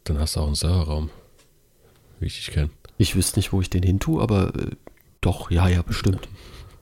Dann 0.04 0.18
hast 0.18 0.34
du 0.36 0.40
auch 0.40 0.46
einen 0.46 0.54
Serverraum. 0.56 1.10
Wie 2.18 2.26
ich 2.26 2.36
dich 2.36 2.48
kenne. 2.52 2.70
Ich 2.98 3.14
wüsste 3.14 3.38
nicht, 3.38 3.52
wo 3.52 3.60
ich 3.60 3.70
den 3.70 3.82
hin 3.84 4.00
tue, 4.00 4.20
aber 4.20 4.54
äh, 4.56 4.70
doch, 5.20 5.50
ja, 5.50 5.68
ja, 5.68 5.82
bestimmt. 5.82 6.28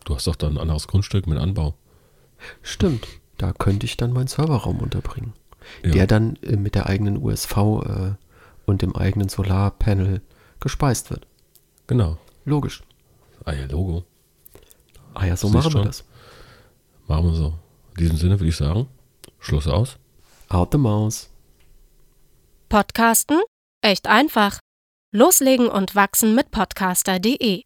Du 0.06 0.14
hast 0.14 0.26
doch 0.26 0.36
dann 0.36 0.54
ein 0.54 0.58
anderes 0.58 0.88
Grundstück 0.88 1.26
mit 1.26 1.38
Anbau. 1.38 1.74
Stimmt. 2.62 3.06
Da 3.36 3.52
könnte 3.52 3.84
ich 3.84 3.96
dann 3.98 4.12
meinen 4.14 4.26
Serverraum 4.28 4.78
unterbringen. 4.80 5.34
Ja. 5.84 5.90
Der 5.90 6.06
dann 6.06 6.36
äh, 6.42 6.56
mit 6.56 6.74
der 6.74 6.86
eigenen 6.86 7.22
USV 7.22 7.56
äh, 7.56 8.12
und 8.66 8.82
dem 8.82 8.94
eigenen 8.96 9.28
Solarpanel 9.28 10.20
gespeist 10.60 11.10
wird. 11.10 11.26
Genau. 11.86 12.18
Logisch. 12.44 12.82
Ah 13.44 13.52
ja, 13.52 13.66
Logo. 13.66 14.04
Ah 15.14 15.26
ja, 15.26 15.36
so 15.36 15.48
Siehst 15.48 15.54
machen 15.54 15.66
wir 15.66 15.78
schon. 15.78 15.86
das. 15.86 16.04
Machen 17.08 17.24
wir 17.26 17.34
so. 17.34 17.58
In 17.90 17.96
diesem 17.96 18.16
Sinne 18.16 18.38
würde 18.38 18.48
ich 18.48 18.56
sagen, 18.56 18.86
Schluss 19.38 19.66
aus. 19.66 19.98
Out 20.48 20.72
the 20.72 20.78
Maus. 20.78 21.30
Podcasten? 22.68 23.40
Echt 23.82 24.06
einfach. 24.06 24.58
Loslegen 25.12 25.68
und 25.68 25.94
wachsen 25.94 26.34
mit 26.34 26.50
podcaster.de 26.50 27.62